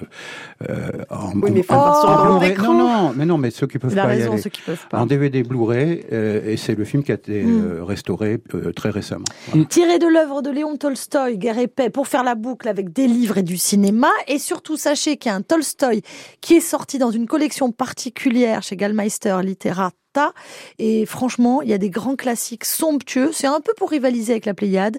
[0.68, 2.56] euh, en, Oui, mais en- en Blu-ray.
[2.58, 4.42] Non, non, mais non, mais ceux qui peuvent pas y raison, aller.
[4.42, 4.98] ceux qui peuvent pas.
[5.00, 7.64] En DVD Blu-ray, euh, et c'est le film qui a été Mm.
[7.78, 9.24] euh, restauré euh, très récemment.
[9.48, 9.64] Voilà.
[9.66, 13.06] Tiré de l'œuvre de Léon Tolstoï, Guerre et paix, pour faire la boucle avec des
[13.08, 14.08] livres et du cinéma.
[14.28, 16.02] Et surtout, sachez qu'il y a un Tolstoï
[16.40, 20.32] qui est sorti dans une collection particulière chez Gallmeister Literata.
[20.78, 23.30] Et franchement, il y a des grands classiques somptueux.
[23.32, 24.98] C'est un peu pour rivaliser avec la Pléiade,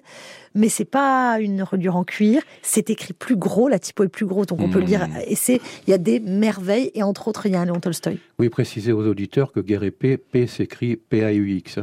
[0.54, 2.42] mais c'est pas une reliure en cuir.
[2.62, 5.08] C'est écrit plus gros, la typo est plus gros, donc on peut le lire.
[5.26, 6.92] Et c'est, il y a des merveilles.
[6.94, 8.18] Et entre autres, il y a un Léon Tolstoï.
[8.38, 11.80] Oui, précisez aux auditeurs que Guerre et Paix, P s'écrit P-A-U-X.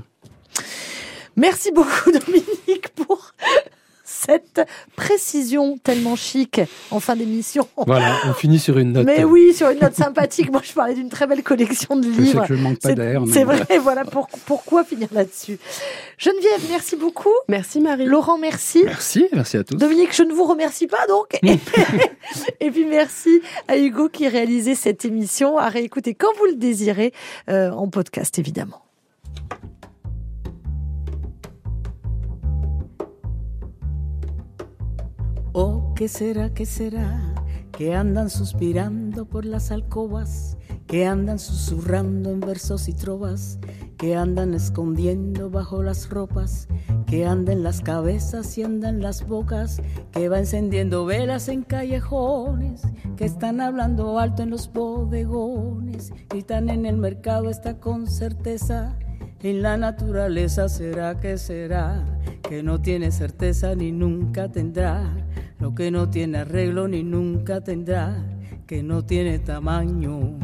[1.36, 3.34] Merci beaucoup, Dominique, pour
[4.16, 4.62] cette
[4.96, 6.62] précision tellement chic
[6.92, 7.68] en fin d'émission.
[7.86, 9.06] Voilà, on finit sur une note.
[9.06, 10.52] Mais oui, sur une note sympathique.
[10.52, 12.42] Moi, je parlais d'une très belle collection de Je sais livres.
[12.48, 13.22] que je ne manque pas C'est d'air.
[13.32, 15.58] c'est vrai, voilà pour- pourquoi finir là-dessus?
[16.18, 17.34] Geneviève, merci beaucoup.
[17.50, 18.06] Merci Marie.
[18.06, 18.84] Laurent, merci.
[18.86, 19.76] Merci, merci à tous.
[19.76, 21.38] Dominique, je ne vous remercie pas donc.
[21.44, 21.60] Et,
[22.66, 27.14] et puis merci à Hugo qui réalisait cette émission, à réécouter quand vous le désirez,
[27.50, 28.85] euh, en podcast évidemment.
[35.58, 37.34] Oh, ¿qué será, qué será?
[37.72, 43.58] Que andan suspirando por las alcobas, que andan susurrando en versos y trovas,
[43.98, 46.68] que andan escondiendo bajo las ropas,
[47.08, 49.82] que andan las cabezas y andan las bocas,
[50.12, 52.82] que va encendiendo velas en callejones,
[53.16, 59.00] que están hablando alto en los bodegones, gritan en el mercado está con certeza.
[59.42, 62.04] En la naturaleza será que será,
[62.42, 65.14] que no tiene certeza ni nunca tendrá,
[65.60, 68.16] lo que no tiene arreglo ni nunca tendrá,
[68.68, 70.38] que no tiene tamaño.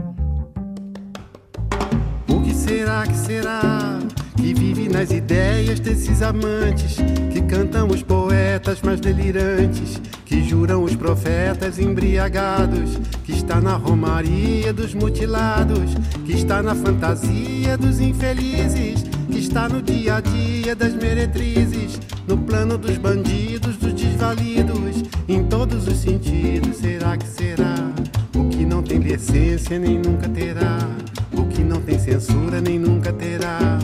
[2.27, 3.99] O que será que será
[4.37, 6.97] que vive nas ideias desses amantes
[7.31, 14.73] que cantam os poetas mais delirantes, que juram os profetas embriagados, que está na romaria
[14.73, 15.93] dos mutilados,
[16.25, 19.03] que está na fantasia dos infelizes,
[19.51, 25.89] está no dia a dia das meretrizes, no plano dos bandidos, dos desvalidos, em todos
[25.89, 26.77] os sentidos.
[26.77, 27.75] Será que será
[28.33, 30.77] o que não tem decência nem nunca terá?
[31.33, 33.77] O que não tem censura nem nunca terá.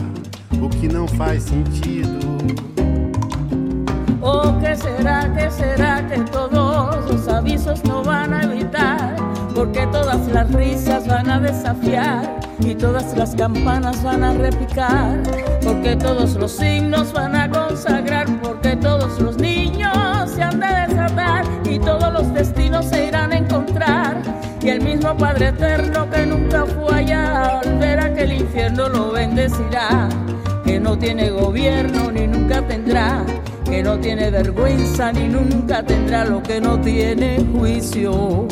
[0.58, 2.18] O que não faz sentido.
[4.22, 8.97] Oh, ¿qué será, qué será que todos los avisos van a evitar?
[9.68, 15.22] Porque todas las risas van a desafiar y todas las campanas van a repicar.
[15.62, 19.92] Porque todos los signos van a consagrar, porque todos los niños
[20.34, 24.22] se han de desatar y todos los destinos se irán a encontrar.
[24.62, 30.08] Y el mismo Padre Eterno que nunca fue allá, al ver aquel infierno lo bendecirá.
[30.64, 33.22] Que no tiene gobierno ni nunca tendrá
[33.66, 38.48] que no tiene vergüenza ni nunca tendrá lo que no tiene juicio.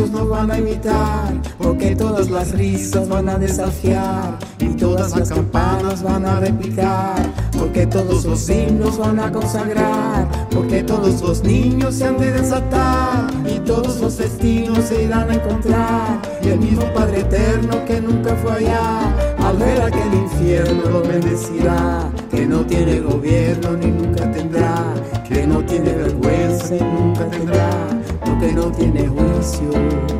[0.00, 5.28] Avisos nos van a imitar, porque todas las risas van a desafiar y todas las
[5.30, 7.16] campanas van a repicar,
[7.58, 13.30] porque todos los himnos van a consagrar, porque todos los niños se han de desatar
[13.46, 18.34] y todos los destinos se irán a encontrar y el mismo Padre eterno que nunca
[18.36, 24.94] fue allá, al ver aquel infierno lo bendecirá, que no tiene gobierno ni nunca tendrá,
[25.28, 27.99] que no tiene vergüenza ni nunca tendrá,
[28.30, 30.19] porque no tiene juicio.